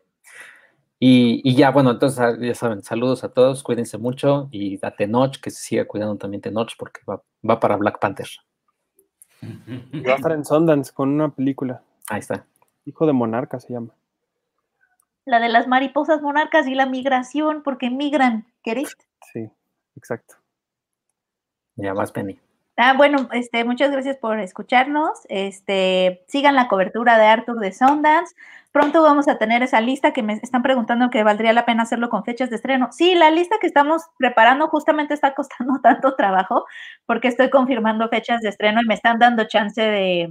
[0.99, 4.91] Y, y, ya, bueno, entonces ah, ya saben, saludos a todos, cuídense mucho y a
[4.93, 8.29] Tenoch, que se siga cuidando también Tenoch porque va, va para Black Panther.
[10.07, 11.83] Va a estar en Sundance con una película.
[12.09, 12.47] Ahí está.
[12.87, 13.95] Hijo de Monarca se llama
[15.27, 18.97] la de las mariposas monarcas y la migración, porque migran, ¿querés?
[19.33, 19.51] Sí,
[19.97, 20.37] exacto.
[21.75, 22.39] Ya más, Penny.
[22.79, 25.21] Ah, bueno, este, muchas gracias por escucharnos.
[25.29, 28.35] Este, sigan la cobertura de Arthur de Sundance.
[28.71, 32.11] Pronto vamos a tener esa lista que me están preguntando que valdría la pena hacerlo
[32.11, 32.91] con fechas de estreno.
[32.93, 36.67] Sí, la lista que estamos preparando justamente está costando tanto trabajo
[37.07, 40.29] porque estoy confirmando fechas de estreno y me están dando chance de,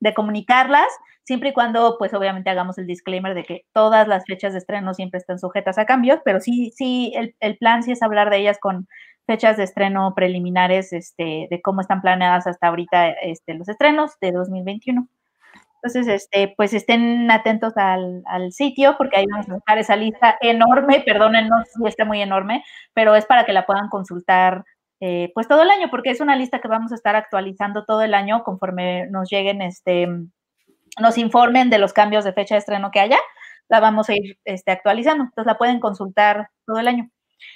[0.00, 0.88] de comunicarlas
[1.26, 4.94] siempre y cuando, pues obviamente hagamos el disclaimer de que todas las fechas de estreno
[4.94, 8.58] siempre están sujetas a cambios, pero sí, sí, el, plan sí es hablar de ellas
[8.60, 8.86] con
[9.26, 14.30] fechas de estreno preliminares, este, de cómo están planeadas hasta ahorita este, los estrenos de
[14.30, 15.08] 2021.
[15.82, 18.22] Entonces, este, pues estén atentos al,
[18.52, 22.62] sitio porque ahí vamos a dejar esa lista enorme, perdónennos si está muy enorme,
[22.94, 24.64] pero es para que la puedan consultar
[25.00, 28.02] eh, pues todo el año, porque es una lista que vamos a estar actualizando todo
[28.02, 30.08] el año conforme nos lleguen este,
[31.00, 33.18] nos informen de los cambios de fecha de estreno que haya,
[33.68, 35.24] la vamos a ir este, actualizando.
[35.24, 37.10] Entonces la pueden consultar todo el año.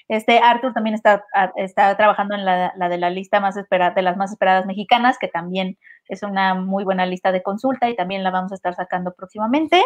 [0.08, 1.24] Este Arthur también está,
[1.56, 5.28] está trabajando en la, de la lista más esperada, de las más esperadas mexicanas, que
[5.28, 9.14] también es una muy buena lista de consulta y también la vamos a estar sacando
[9.14, 9.82] próximamente.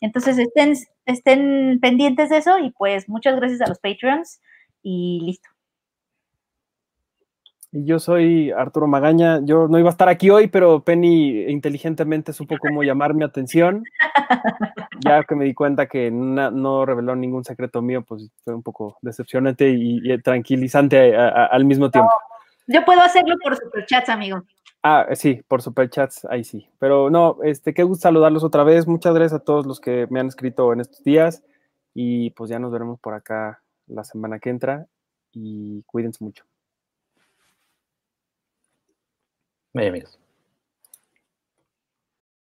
[0.00, 0.74] Entonces estén,
[1.06, 4.40] estén pendientes de eso y pues muchas gracias a los Patreons
[4.82, 5.48] y listo.
[7.70, 9.40] Yo soy Arturo Magaña.
[9.44, 13.84] Yo no iba a estar aquí hoy, pero Penny inteligentemente supo cómo llamar mi atención.
[15.04, 18.98] Ya que me di cuenta que no reveló ningún secreto mío, pues fue un poco
[19.00, 22.10] decepcionante y, tranquilizante al mismo tiempo.
[22.66, 24.42] yo puedo hacerlo por superchats, amigo.
[24.82, 26.68] Ah, sí, por superchats, ahí sí.
[26.78, 28.86] Pero no, este, qué gusto saludarlos otra vez.
[28.86, 31.44] Muchas gracias a todos los que me han escrito en estos días.
[31.94, 34.86] Y pues ya nos veremos por acá la semana que entra.
[35.32, 36.44] Y cuídense mucho.
[39.78, 40.27] É Miami.